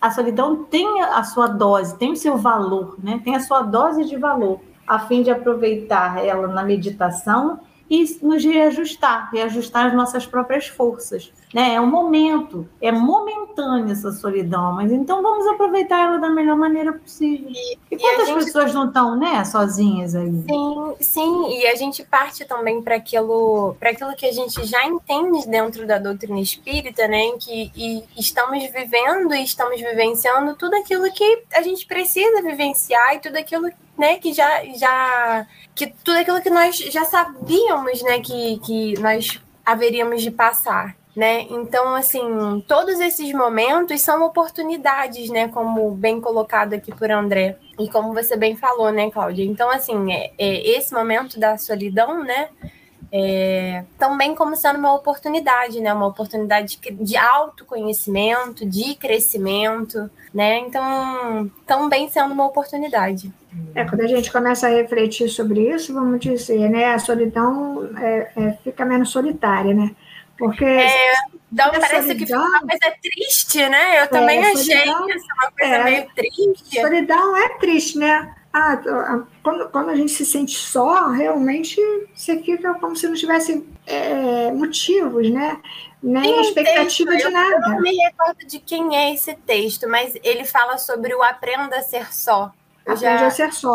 a 0.00 0.10
solidão 0.10 0.64
tem 0.64 1.02
a 1.02 1.22
sua 1.24 1.46
dose, 1.46 1.96
tem 1.98 2.12
o 2.12 2.16
seu 2.16 2.36
valor, 2.36 2.96
né? 3.02 3.20
Tem 3.22 3.34
a 3.36 3.40
sua 3.40 3.60
dose 3.62 4.04
de 4.04 4.16
valor, 4.16 4.60
a 4.86 5.00
fim 5.00 5.22
de 5.22 5.30
aproveitar 5.30 6.24
ela 6.24 6.48
na 6.48 6.62
meditação 6.62 7.60
e 7.90 8.04
nos 8.22 8.42
reajustar, 8.44 9.30
reajustar 9.30 9.86
as 9.86 9.94
nossas 9.94 10.26
próprias 10.26 10.68
forças. 10.68 11.32
Né? 11.54 11.74
É 11.74 11.80
um 11.80 11.86
momento, 11.86 12.68
é 12.82 12.90
momentânea 12.90 13.92
essa 13.92 14.10
solidão, 14.10 14.72
mas 14.72 14.90
então 14.90 15.22
vamos 15.22 15.46
aproveitar 15.46 16.00
ela 16.00 16.18
da 16.18 16.28
melhor 16.28 16.56
maneira 16.56 16.92
possível. 16.92 17.48
E, 17.48 17.78
e 17.92 17.96
quantas 17.96 18.26
gente... 18.26 18.44
pessoas 18.44 18.74
não 18.74 18.88
estão 18.88 19.16
né, 19.16 19.44
sozinhas 19.44 20.16
aí? 20.16 20.32
Sim, 20.48 20.94
sim, 21.00 21.58
e 21.60 21.68
a 21.68 21.76
gente 21.76 22.02
parte 22.02 22.44
também 22.44 22.82
para 22.82 22.96
aquilo, 22.96 23.76
aquilo 23.80 24.16
que 24.16 24.26
a 24.26 24.32
gente 24.32 24.64
já 24.64 24.84
entende 24.84 25.46
dentro 25.46 25.86
da 25.86 25.96
doutrina 25.96 26.40
espírita, 26.40 27.06
né? 27.06 27.30
Que 27.38 27.70
e 27.76 28.02
estamos 28.18 28.60
vivendo 28.72 29.32
e 29.32 29.44
estamos 29.44 29.80
vivenciando 29.80 30.56
tudo 30.56 30.74
aquilo 30.74 31.04
que 31.12 31.44
a 31.54 31.62
gente 31.62 31.86
precisa 31.86 32.42
vivenciar 32.42 33.14
e 33.14 33.20
tudo 33.20 33.36
aquilo 33.36 33.70
né, 33.96 34.18
que 34.18 34.32
já, 34.32 34.64
já 34.76 35.46
que 35.72 35.86
tudo 36.02 36.18
aquilo 36.18 36.42
que 36.42 36.50
nós 36.50 36.76
já 36.76 37.04
sabíamos, 37.04 38.02
né, 38.02 38.18
que, 38.18 38.58
que 38.58 38.98
nós 39.00 39.40
haveríamos 39.64 40.20
de 40.20 40.32
passar, 40.32 40.96
né? 41.14 41.42
Então, 41.50 41.94
assim, 41.94 42.20
todos 42.66 42.98
esses 43.00 43.32
momentos 43.32 44.00
são 44.00 44.24
oportunidades, 44.24 45.30
né, 45.30 45.48
como 45.48 45.90
bem 45.92 46.20
colocado 46.20 46.74
aqui 46.74 46.92
por 46.92 47.10
André. 47.10 47.56
E 47.78 47.88
como 47.88 48.12
você 48.12 48.36
bem 48.36 48.56
falou, 48.56 48.90
né, 48.90 49.10
Cláudia? 49.10 49.44
Então, 49.44 49.70
assim, 49.70 50.12
é, 50.12 50.32
é 50.38 50.76
esse 50.76 50.92
momento 50.92 51.38
da 51.38 51.56
solidão, 51.56 52.22
né, 52.24 52.48
é, 53.16 53.84
também 53.96 54.34
como 54.34 54.56
sendo 54.56 54.76
uma 54.76 54.92
oportunidade, 54.92 55.80
né? 55.80 55.94
Uma 55.94 56.08
oportunidade 56.08 56.80
de, 56.82 56.90
de 56.90 57.16
autoconhecimento, 57.16 58.66
de 58.66 58.96
crescimento, 58.96 60.10
né? 60.34 60.58
Então, 60.58 61.48
também 61.64 62.08
sendo 62.08 62.34
uma 62.34 62.44
oportunidade. 62.44 63.32
É, 63.72 63.84
quando 63.84 64.00
a 64.00 64.08
gente 64.08 64.32
começa 64.32 64.66
a 64.66 64.70
refletir 64.70 65.28
sobre 65.28 65.72
isso, 65.72 65.94
vamos 65.94 66.18
dizer, 66.18 66.68
né? 66.68 66.86
A 66.86 66.98
solidão 66.98 67.88
é, 67.96 68.32
é, 68.34 68.52
fica 68.64 68.84
menos 68.84 69.10
solitária, 69.10 69.72
né? 69.72 69.94
Porque. 70.38 70.64
É, 70.64 71.12
então, 71.52 71.70
parece 71.70 72.08
solidão, 72.08 72.16
que 72.16 72.26
fica 72.26 72.38
uma 72.38 72.60
coisa 72.60 72.96
triste, 73.00 73.68
né? 73.68 74.02
Eu 74.02 74.08
também 74.08 74.38
é, 74.38 74.52
achei 74.52 74.76
solidão, 74.76 75.08
isso 75.08 75.26
uma 75.34 75.50
coisa 75.52 75.74
é, 75.74 75.84
meio 75.84 76.06
triste. 76.14 76.80
Solidão 76.80 77.36
é 77.36 77.48
triste, 77.58 77.98
né? 77.98 78.34
Ah, 78.52 78.80
quando, 79.42 79.68
quando 79.68 79.90
a 79.90 79.96
gente 79.96 80.12
se 80.12 80.24
sente 80.24 80.56
só, 80.56 81.08
realmente 81.08 81.80
você 82.14 82.40
fica 82.40 82.74
como 82.74 82.94
se 82.94 83.08
não 83.08 83.14
tivesse 83.14 83.66
é, 83.86 84.52
motivos, 84.52 85.28
né? 85.28 85.60
Nem 86.00 86.40
expectativa 86.40 87.10
texto, 87.12 87.26
de 87.26 87.32
nada. 87.32 87.54
Eu 87.54 87.72
não 87.72 87.80
me 87.80 87.96
recordo 87.96 88.46
de 88.46 88.60
quem 88.60 88.96
é 88.96 89.12
esse 89.12 89.34
texto, 89.34 89.88
mas 89.88 90.16
ele 90.22 90.44
fala 90.44 90.78
sobre 90.78 91.14
o 91.14 91.22
aprenda 91.22 91.76
a 91.76 91.82
ser 91.82 92.14
só. 92.14 92.52
Aprende 92.86 93.00
já... 93.00 93.26
a 93.26 93.30
ser 93.30 93.52
só. 93.52 93.74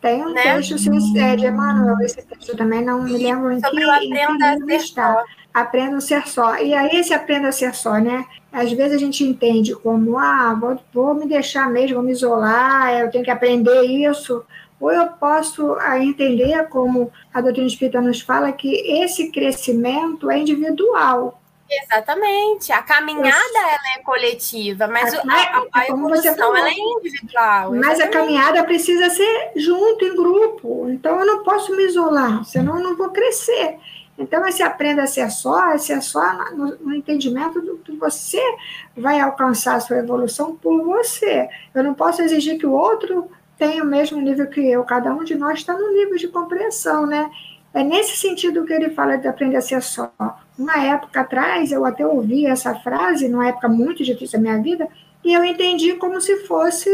Tem 0.00 0.24
um 0.24 0.32
né? 0.32 0.42
texto 0.42 0.74
é, 1.16 1.36
de 1.36 1.46
Emmanuel, 1.46 1.96
esse 2.00 2.22
texto 2.22 2.56
também 2.56 2.84
não 2.84 3.02
me 3.02 3.16
lembro 3.16 3.52
em 3.52 3.60
sobre 3.60 3.80
que, 3.80 3.86
o 3.86 3.90
aprenda 3.90 4.50
a 4.50 4.56
ser 4.56 4.76
está. 4.76 5.14
só. 5.14 5.24
Aprenda 5.52 5.96
a 5.96 6.00
ser 6.00 6.26
só. 6.26 6.56
E 6.56 6.74
aí 6.74 6.96
esse 6.96 7.12
aprenda 7.12 7.48
a 7.48 7.52
ser 7.52 7.74
só, 7.74 7.98
né? 7.98 8.24
Às 8.50 8.72
vezes 8.72 8.96
a 8.96 8.98
gente 8.98 9.24
entende 9.24 9.74
como, 9.74 10.18
ah, 10.18 10.54
vou, 10.58 10.78
vou 10.92 11.14
me 11.14 11.26
deixar 11.26 11.70
mesmo, 11.70 11.96
vou 11.96 12.04
me 12.04 12.12
isolar, 12.12 12.92
eu 12.98 13.10
tenho 13.10 13.24
que 13.24 13.30
aprender 13.30 13.82
isso. 13.82 14.44
Ou 14.80 14.90
eu 14.90 15.06
posso 15.08 15.74
ah, 15.80 15.98
entender, 15.98 16.68
como 16.68 17.12
a 17.32 17.40
doutrina 17.40 17.68
espírita 17.68 18.00
nos 18.00 18.20
fala, 18.20 18.52
que 18.52 18.74
esse 19.02 19.30
crescimento 19.30 20.30
é 20.30 20.38
individual. 20.38 21.40
Exatamente. 21.72 22.70
A 22.72 22.82
caminhada 22.82 23.58
ela 23.58 23.96
é 23.96 24.02
coletiva, 24.02 24.86
mas 24.86 25.14
a, 25.14 25.22
a, 25.22 25.64
a 25.72 25.88
evolução 25.88 26.56
ela 26.56 26.68
é 26.68 26.74
individual. 26.74 27.72
Mas 27.72 27.98
exatamente. 27.98 28.02
a 28.02 28.08
caminhada 28.08 28.64
precisa 28.64 29.08
ser 29.08 29.52
junto, 29.56 30.04
em 30.04 30.14
grupo. 30.14 30.88
Então 30.90 31.18
eu 31.20 31.26
não 31.26 31.42
posso 31.42 31.74
me 31.74 31.84
isolar, 31.84 32.44
senão 32.44 32.76
eu 32.76 32.82
não 32.82 32.96
vou 32.96 33.10
crescer. 33.10 33.78
Então, 34.18 34.46
esse 34.46 34.62
aprenda 34.62 35.02
a 35.02 35.06
ser 35.06 35.30
só, 35.30 35.72
é 35.72 35.78
ser 35.78 36.02
só 36.02 36.50
no, 36.52 36.76
no, 36.76 36.94
entendimento 36.94 37.60
do 37.60 37.78
que 37.78 37.92
você 37.92 38.42
vai 38.96 39.18
alcançar 39.20 39.76
a 39.76 39.80
sua 39.80 39.98
evolução 39.98 40.54
por 40.54 40.84
você. 40.84 41.48
Eu 41.74 41.82
não 41.82 41.94
posso 41.94 42.20
exigir 42.22 42.58
que 42.58 42.66
o 42.66 42.72
outro 42.72 43.30
tenha 43.58 43.82
o 43.82 43.86
mesmo 43.86 44.20
nível 44.20 44.46
que 44.48 44.60
eu. 44.60 44.84
Cada 44.84 45.14
um 45.14 45.24
de 45.24 45.34
nós 45.34 45.60
está 45.60 45.72
no 45.72 45.92
nível 45.92 46.16
de 46.16 46.28
compreensão, 46.28 47.06
né? 47.06 47.30
É 47.72 47.82
nesse 47.82 48.16
sentido 48.18 48.66
que 48.66 48.72
ele 48.72 48.90
fala 48.90 49.16
de 49.16 49.26
aprender 49.26 49.56
a 49.56 49.62
ser 49.62 49.80
só. 49.80 50.12
Uma 50.58 50.76
época 50.84 51.22
atrás, 51.22 51.72
eu 51.72 51.84
até 51.86 52.06
ouvi 52.06 52.46
essa 52.46 52.74
frase, 52.74 53.28
numa 53.28 53.48
época 53.48 53.68
muito 53.68 54.04
difícil 54.04 54.38
da 54.38 54.42
minha 54.42 54.62
vida, 54.62 54.86
e 55.24 55.32
eu 55.32 55.42
entendi 55.42 55.94
como 55.94 56.20
se 56.20 56.44
fosse 56.46 56.90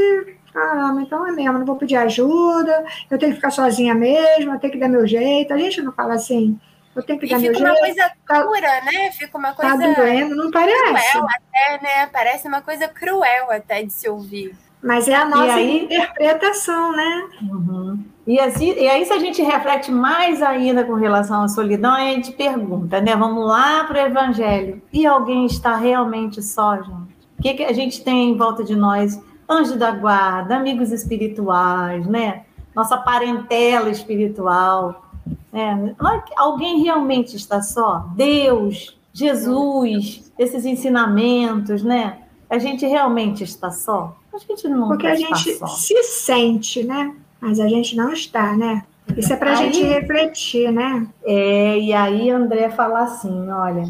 caramba, 0.53 1.03
então 1.03 1.27
é 1.27 1.33
mesmo, 1.33 1.59
não 1.59 1.67
vou 1.67 1.77
pedir 1.77 1.97
ajuda, 1.97 2.85
eu 3.11 3.19
tenho 3.19 3.33
que 3.33 3.37
ficar 3.37 3.51
sozinha 3.51 3.95
mesmo, 3.95 4.53
eu 4.53 4.59
tenho 4.59 4.73
que 4.73 4.79
dar 4.79 4.89
meu 4.89 5.07
jeito. 5.07 5.53
A 5.53 5.59
gente 5.59 5.81
não 5.83 5.93
fala 5.93 6.15
assim, 6.15 6.59
eu 6.99 7.03
tenho 7.05 7.19
que 7.19 7.27
e 7.27 7.29
dar 7.29 7.39
fica 7.39 7.53
meu 7.53 7.61
uma 7.61 7.69
jeito. 7.69 7.81
coisa 7.81 8.13
tá 8.27 8.43
dura, 8.43 8.81
né? 8.83 9.13
Fica 9.13 9.39
uma 9.39 9.53
coisa. 9.53 9.79
Tá 9.79 9.95
doendo, 9.95 10.37
não 10.37 10.51
parece. 10.51 11.13
Cruel 11.13 11.27
até, 11.27 11.83
né? 11.83 12.07
Parece 12.07 12.49
uma 12.49 12.61
coisa 12.61 12.89
cruel 12.89 13.51
até 13.51 13.83
de 13.83 13.93
se 13.93 14.09
ouvir. 14.09 14.55
Mas 14.83 15.09
é 15.09 15.15
a 15.15 15.25
nossa 15.25 15.55
aí, 15.55 15.85
interpretação, 15.85 16.93
né? 16.93 17.29
Uhum. 17.43 18.05
E, 18.27 18.39
assim, 18.39 18.75
e 18.75 18.89
aí, 18.89 19.05
se 19.05 19.13
a 19.13 19.19
gente 19.19 19.43
reflete 19.43 19.91
mais 19.91 20.43
ainda 20.43 20.85
com 20.85 20.95
relação 20.95 21.43
à 21.43 21.49
solidão, 21.49 21.95
a 21.95 22.01
gente 22.01 22.33
pergunta, 22.33 23.01
né? 23.01 23.17
Vamos 23.17 23.45
lá 23.47 23.85
para 23.85 24.03
o 24.03 24.07
Evangelho. 24.07 24.83
E 24.93 25.07
alguém 25.07 25.47
está 25.47 25.77
realmente 25.77 26.43
só, 26.43 26.77
gente? 26.77 27.19
O 27.39 27.43
que, 27.43 27.55
que 27.55 27.65
a 27.65 27.73
gente 27.73 28.05
tem 28.05 28.31
em 28.31 28.37
volta 28.37 28.63
de 28.63 28.77
nós? 28.77 29.21
Anjo 29.49 29.77
da 29.77 29.91
guarda, 29.91 30.57
amigos 30.57 30.93
espirituais, 30.93 32.07
né? 32.07 32.43
Nossa 32.75 32.97
parentela 32.99 33.89
espiritual. 33.91 35.08
É, 35.53 35.95
alguém 36.37 36.83
realmente 36.83 37.37
está 37.37 37.63
só? 37.63 38.07
Deus, 38.15 38.99
Jesus, 39.13 40.31
esses 40.39 40.65
ensinamentos, 40.65 41.83
né? 41.83 42.19
A 42.49 42.59
gente 42.59 42.87
realmente 42.87 43.45
está 43.45 43.71
só? 43.71 44.17
A 44.33 44.39
gente 44.39 44.69
não 44.69 44.89
Porque 44.89 45.07
a 45.07 45.15
gente 45.15 45.55
só. 45.55 45.67
se 45.67 46.03
sente, 46.03 46.85
né? 46.85 47.15
Mas 47.41 47.59
a 47.61 47.69
gente 47.69 47.97
não 47.97 48.13
está, 48.13 48.57
né? 48.57 48.85
Isso 49.17 49.33
é 49.33 49.37
para 49.37 49.53
a 49.53 49.55
gente 49.55 49.83
refletir, 49.83 50.71
né? 50.71 51.07
É, 51.25 51.79
e 51.79 51.93
aí 51.93 52.31
André 52.31 52.69
fala 52.71 53.05
assim, 53.05 53.49
olha, 53.51 53.89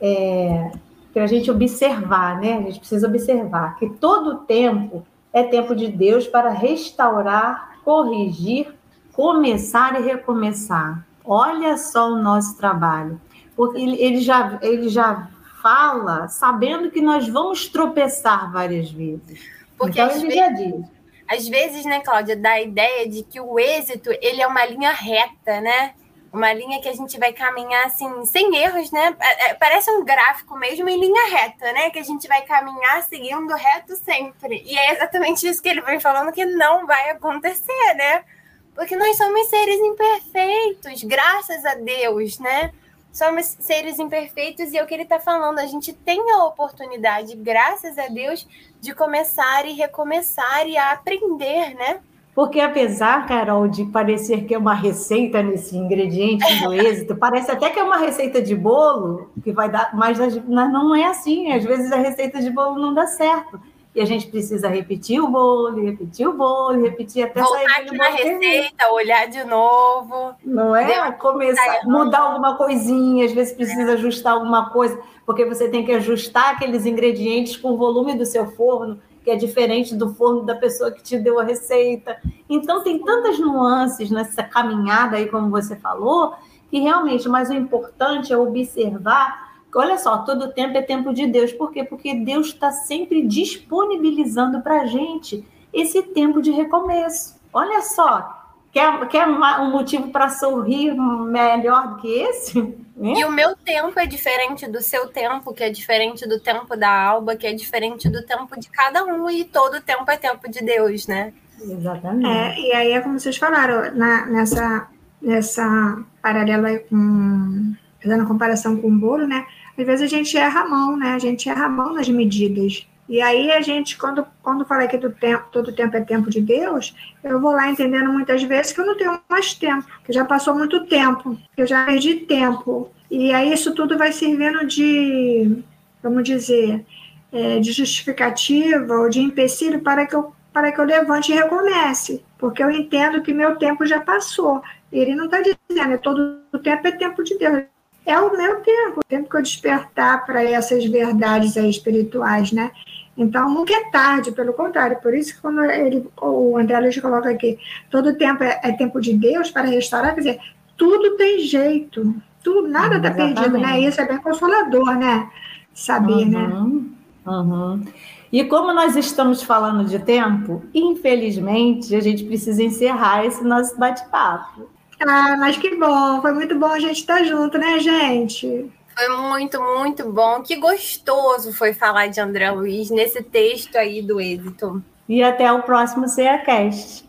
é, 0.00 0.70
para 1.12 1.24
a 1.24 1.26
gente 1.26 1.50
observar, 1.50 2.40
né? 2.40 2.58
A 2.58 2.60
gente 2.62 2.78
precisa 2.78 3.06
observar 3.06 3.76
que 3.76 3.88
todo 3.90 4.40
tempo 4.40 5.04
é 5.32 5.42
tempo 5.42 5.74
de 5.74 5.88
Deus 5.88 6.26
para 6.26 6.50
restaurar, 6.50 7.78
corrigir 7.84 8.72
começar 9.12 10.00
e 10.00 10.04
recomeçar. 10.04 11.06
Olha 11.24 11.76
só 11.76 12.08
o 12.08 12.16
nosso 12.16 12.56
trabalho. 12.56 13.20
Porque 13.54 13.80
ele 13.80 14.20
já, 14.20 14.58
ele 14.62 14.88
já 14.88 15.28
fala 15.62 16.26
sabendo 16.28 16.90
que 16.90 17.00
nós 17.00 17.28
vamos 17.28 17.68
tropeçar 17.68 18.50
várias 18.50 18.90
vezes. 18.90 19.40
Porque 19.78 20.00
então, 20.00 20.10
ele 20.10 20.28
vezes, 20.28 20.36
já 20.36 20.48
diz. 20.48 20.86
Às 21.28 21.48
vezes, 21.48 21.84
né, 21.84 22.00
Cláudia, 22.00 22.36
dá 22.36 22.52
a 22.52 22.60
ideia 22.60 23.08
de 23.08 23.22
que 23.22 23.40
o 23.40 23.58
êxito 23.58 24.10
ele 24.20 24.42
é 24.42 24.46
uma 24.46 24.64
linha 24.66 24.90
reta, 24.90 25.60
né? 25.60 25.94
Uma 26.32 26.52
linha 26.52 26.80
que 26.80 26.88
a 26.88 26.94
gente 26.94 27.18
vai 27.18 27.32
caminhar 27.32 27.86
assim, 27.86 28.24
sem 28.24 28.56
erros, 28.56 28.90
né? 28.90 29.14
É, 29.20 29.50
é, 29.50 29.54
parece 29.54 29.90
um 29.90 30.02
gráfico 30.02 30.56
mesmo 30.56 30.88
em 30.88 30.98
linha 30.98 31.28
reta, 31.28 31.70
né? 31.72 31.90
Que 31.90 31.98
a 31.98 32.04
gente 32.04 32.26
vai 32.26 32.42
caminhar 32.42 33.02
seguindo 33.02 33.54
reto 33.54 33.94
sempre. 33.96 34.62
E 34.64 34.76
é 34.76 34.92
exatamente 34.92 35.46
isso 35.46 35.62
que 35.62 35.68
ele 35.68 35.82
vem 35.82 36.00
falando 36.00 36.32
que 36.32 36.44
não 36.44 36.86
vai 36.86 37.10
acontecer, 37.10 37.94
né? 37.94 38.24
Porque 38.74 38.96
nós 38.96 39.16
somos 39.16 39.48
seres 39.48 39.80
imperfeitos, 39.80 41.04
graças 41.04 41.64
a 41.64 41.74
Deus, 41.74 42.38
né? 42.38 42.72
Somos 43.12 43.44
seres 43.60 43.98
imperfeitos 43.98 44.72
e 44.72 44.78
é 44.78 44.82
o 44.82 44.86
que 44.86 44.94
ele 44.94 45.02
está 45.02 45.20
falando. 45.20 45.58
A 45.58 45.66
gente 45.66 45.92
tem 45.92 46.30
a 46.30 46.44
oportunidade, 46.44 47.36
graças 47.36 47.98
a 47.98 48.08
Deus, 48.08 48.46
de 48.80 48.94
começar 48.94 49.66
e 49.66 49.72
recomeçar 49.72 50.66
e 50.66 50.78
a 50.78 50.92
aprender, 50.92 51.74
né? 51.74 52.00
Porque 52.34 52.60
apesar, 52.60 53.26
Carol, 53.26 53.68
de 53.68 53.84
parecer 53.84 54.46
que 54.46 54.54
é 54.54 54.58
uma 54.58 54.72
receita 54.72 55.42
nesse 55.42 55.76
ingrediente 55.76 56.44
do 56.62 56.72
êxito, 56.72 57.14
parece 57.14 57.50
até 57.50 57.68
que 57.68 57.78
é 57.78 57.82
uma 57.82 57.98
receita 57.98 58.40
de 58.40 58.54
bolo 58.54 59.30
que 59.44 59.52
vai 59.52 59.68
dar, 59.68 59.94
mas 59.94 60.18
não 60.48 60.94
é 60.94 61.04
assim. 61.04 61.52
Às 61.52 61.62
vezes 61.64 61.92
a 61.92 61.96
receita 61.96 62.40
de 62.40 62.48
bolo 62.48 62.78
não 62.78 62.94
dá 62.94 63.06
certo. 63.06 63.60
E 63.94 64.00
a 64.00 64.06
gente 64.06 64.26
precisa 64.28 64.68
repetir 64.68 65.20
o 65.20 65.28
bolo, 65.28 65.82
repetir 65.82 66.26
o 66.26 66.32
bolo, 66.32 66.82
repetir 66.82 67.24
até 67.24 67.42
Voltar 67.42 67.58
sair 67.58 67.86
aqui 67.86 67.96
na 67.96 68.08
receita, 68.08 68.90
olhar 68.90 69.28
de 69.28 69.44
novo. 69.44 70.34
Não 70.42 70.74
é? 70.74 71.12
Começar, 71.12 71.82
mudar 71.84 72.20
alguma 72.20 72.56
coisinha, 72.56 73.26
às 73.26 73.32
vezes 73.32 73.52
precisa 73.52 73.92
ajustar 73.92 74.32
alguma 74.32 74.70
coisa, 74.70 74.98
porque 75.26 75.44
você 75.44 75.68
tem 75.68 75.84
que 75.84 75.92
ajustar 75.92 76.54
aqueles 76.54 76.86
ingredientes 76.86 77.56
com 77.58 77.72
o 77.72 77.76
volume 77.76 78.14
do 78.14 78.24
seu 78.24 78.50
forno, 78.52 78.98
que 79.22 79.30
é 79.30 79.36
diferente 79.36 79.94
do 79.94 80.14
forno 80.14 80.42
da 80.42 80.54
pessoa 80.54 80.90
que 80.90 81.02
te 81.02 81.18
deu 81.18 81.38
a 81.38 81.44
receita. 81.44 82.16
Então 82.48 82.82
tem 82.82 82.98
tantas 82.98 83.38
nuances 83.38 84.10
nessa 84.10 84.42
caminhada 84.42 85.18
aí, 85.18 85.28
como 85.28 85.50
você 85.50 85.76
falou, 85.76 86.34
que 86.70 86.80
realmente, 86.80 87.28
mas 87.28 87.50
o 87.50 87.54
importante 87.54 88.32
é 88.32 88.38
observar 88.38 89.41
Olha 89.74 89.96
só, 89.98 90.18
todo 90.18 90.52
tempo 90.52 90.76
é 90.76 90.82
tempo 90.82 91.14
de 91.14 91.26
Deus. 91.26 91.52
Por 91.52 91.72
quê? 91.72 91.82
Porque 91.82 92.14
Deus 92.14 92.48
está 92.48 92.70
sempre 92.70 93.26
disponibilizando 93.26 94.60
para 94.60 94.82
a 94.82 94.86
gente 94.86 95.46
esse 95.72 96.02
tempo 96.02 96.42
de 96.42 96.50
recomeço. 96.50 97.40
Olha 97.52 97.80
só, 97.80 98.42
quer, 98.70 99.08
quer 99.08 99.26
um 99.26 99.70
motivo 99.70 100.10
para 100.10 100.28
sorrir 100.28 100.94
melhor 100.94 101.88
do 101.88 101.96
que 101.96 102.08
esse? 102.08 102.60
Né? 102.96 103.14
E 103.16 103.24
o 103.24 103.32
meu 103.32 103.56
tempo 103.56 103.98
é 103.98 104.06
diferente 104.06 104.68
do 104.68 104.82
seu 104.82 105.08
tempo, 105.08 105.54
que 105.54 105.64
é 105.64 105.70
diferente 105.70 106.28
do 106.28 106.38
tempo 106.38 106.76
da 106.76 106.90
Alba, 106.90 107.34
que 107.34 107.46
é 107.46 107.52
diferente 107.52 108.08
do 108.10 108.22
tempo 108.24 108.58
de 108.60 108.68
cada 108.68 109.04
um, 109.04 109.30
e 109.30 109.44
todo 109.44 109.80
tempo 109.80 110.10
é 110.10 110.16
tempo 110.16 110.50
de 110.50 110.62
Deus, 110.62 111.06
né? 111.06 111.32
Exatamente. 111.60 112.28
É, 112.28 112.60
e 112.60 112.72
aí 112.72 112.92
é 112.92 113.00
como 113.00 113.18
vocês 113.18 113.36
falaram, 113.36 113.94
na, 113.94 114.26
nessa, 114.26 114.88
nessa 115.20 116.04
paralela 116.20 116.78
com 116.78 117.74
fazendo 118.02 118.26
comparação 118.26 118.76
com 118.76 118.88
o 118.88 118.98
bolo, 118.98 119.26
né? 119.26 119.46
Às 119.76 119.86
vezes 119.86 120.02
a 120.02 120.16
gente 120.16 120.36
erra 120.36 120.60
a 120.60 120.68
mão, 120.68 120.96
né? 120.96 121.14
A 121.14 121.18
gente 121.18 121.48
erra 121.48 121.66
a 121.66 121.68
mão 121.68 121.94
nas 121.94 122.08
medidas. 122.08 122.86
E 123.08 123.20
aí 123.20 123.50
a 123.50 123.60
gente, 123.60 123.98
quando, 123.98 124.24
quando 124.42 124.64
fala 124.64 124.86
que 124.86 124.96
do 124.96 125.10
tempo, 125.10 125.44
todo 125.52 125.74
tempo 125.74 125.96
é 125.96 126.00
tempo 126.00 126.30
de 126.30 126.40
Deus, 126.40 126.94
eu 127.22 127.40
vou 127.40 127.52
lá 127.52 127.68
entendendo 127.68 128.12
muitas 128.12 128.42
vezes 128.42 128.72
que 128.72 128.80
eu 128.80 128.86
não 128.86 128.96
tenho 128.96 129.20
mais 129.28 129.52
tempo, 129.54 129.86
que 130.04 130.12
já 130.12 130.24
passou 130.24 130.54
muito 130.54 130.86
tempo, 130.86 131.36
que 131.54 131.62
eu 131.62 131.66
já 131.66 131.84
perdi 131.84 132.14
tempo. 132.20 132.90
E 133.10 133.32
aí 133.32 133.52
isso 133.52 133.74
tudo 133.74 133.98
vai 133.98 134.12
servindo 134.12 134.66
de, 134.66 135.62
vamos 136.02 136.24
dizer, 136.24 136.84
é, 137.32 137.58
de 137.58 137.72
justificativa 137.72 138.94
ou 138.94 139.08
de 139.08 139.20
empecilho 139.20 139.80
para 139.80 140.06
que 140.06 140.14
eu 140.14 140.32
para 140.52 140.70
que 140.70 140.78
eu 140.78 140.84
levante 140.84 141.32
e 141.32 141.34
recomece, 141.34 142.22
porque 142.36 142.62
eu 142.62 142.70
entendo 142.70 143.22
que 143.22 143.32
meu 143.32 143.56
tempo 143.56 143.86
já 143.86 143.98
passou. 144.00 144.62
Ele 144.92 145.14
não 145.14 145.24
está 145.24 145.40
dizendo, 145.40 145.94
é 145.94 145.96
todo 145.96 146.40
tempo 146.62 146.86
é 146.86 146.92
tempo 146.92 147.24
de 147.24 147.38
Deus 147.38 147.62
é 148.04 148.18
o 148.18 148.36
meu 148.36 148.60
tempo, 148.60 149.00
o 149.00 149.04
tempo 149.04 149.30
que 149.30 149.36
eu 149.36 149.42
despertar 149.42 150.26
para 150.26 150.42
essas 150.42 150.84
verdades 150.84 151.56
espirituais, 151.56 152.52
né? 152.52 152.70
Então, 153.16 153.48
nunca 153.50 153.74
é 153.74 153.90
tarde, 153.90 154.32
pelo 154.32 154.52
contrário. 154.52 154.98
Por 155.00 155.14
isso 155.14 155.34
que 155.34 155.40
quando 155.40 155.62
ele, 155.64 156.08
o 156.20 156.56
André 156.56 156.80
Luiz 156.80 156.98
coloca 156.98 157.28
aqui, 157.28 157.58
todo 157.90 158.16
tempo 158.16 158.42
é, 158.42 158.58
é 158.62 158.72
tempo 158.72 159.00
de 159.00 159.12
Deus 159.12 159.50
para 159.50 159.68
restaurar, 159.68 160.14
quer 160.14 160.20
dizer, 160.20 160.40
tudo 160.76 161.16
tem 161.16 161.40
jeito, 161.40 162.14
tudo, 162.42 162.68
nada 162.68 162.96
está 162.96 163.10
perdido, 163.10 163.58
né? 163.58 163.80
Isso 163.80 164.00
é 164.00 164.06
bem 164.06 164.18
consolador, 164.18 164.96
né? 164.96 165.30
Saber, 165.74 166.12
uhum, 166.12 166.28
né? 166.28 167.30
Uhum. 167.30 167.84
E 168.32 168.44
como 168.44 168.72
nós 168.72 168.96
estamos 168.96 169.42
falando 169.42 169.86
de 169.86 169.98
tempo, 169.98 170.62
infelizmente, 170.74 171.94
a 171.94 172.00
gente 172.00 172.24
precisa 172.24 172.62
encerrar 172.62 173.26
esse 173.26 173.44
nosso 173.44 173.78
bate-papo. 173.78 174.68
Ah, 175.06 175.36
mas 175.36 175.56
que 175.56 175.74
bom, 175.76 176.20
foi 176.22 176.32
muito 176.32 176.58
bom 176.58 176.66
a 176.66 176.78
gente 176.78 177.00
estar 177.00 177.18
tá 177.18 177.24
junto, 177.24 177.58
né, 177.58 177.78
gente? 177.80 178.70
Foi 178.96 179.08
muito, 179.08 179.60
muito 179.60 180.12
bom. 180.12 180.42
Que 180.42 180.56
gostoso 180.56 181.52
foi 181.52 181.72
falar 181.72 182.08
de 182.08 182.20
André 182.20 182.50
Luiz 182.50 182.90
nesse 182.90 183.22
texto 183.22 183.76
aí 183.76 184.02
do 184.02 184.20
êxito. 184.20 184.82
E 185.08 185.22
até 185.22 185.50
o 185.52 185.62
próximo 185.62 186.08
CEACast. 186.08 187.04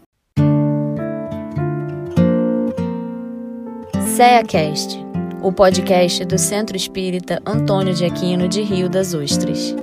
CEACast, 4.15 4.99
o 5.41 5.51
podcast 5.51 6.25
do 6.25 6.37
Centro 6.37 6.75
Espírita 6.75 7.41
Antônio 7.45 7.93
de 7.93 8.05
Aquino 8.05 8.47
de 8.47 8.61
Rio 8.61 8.89
das 8.89 9.13
Ostras. 9.13 9.75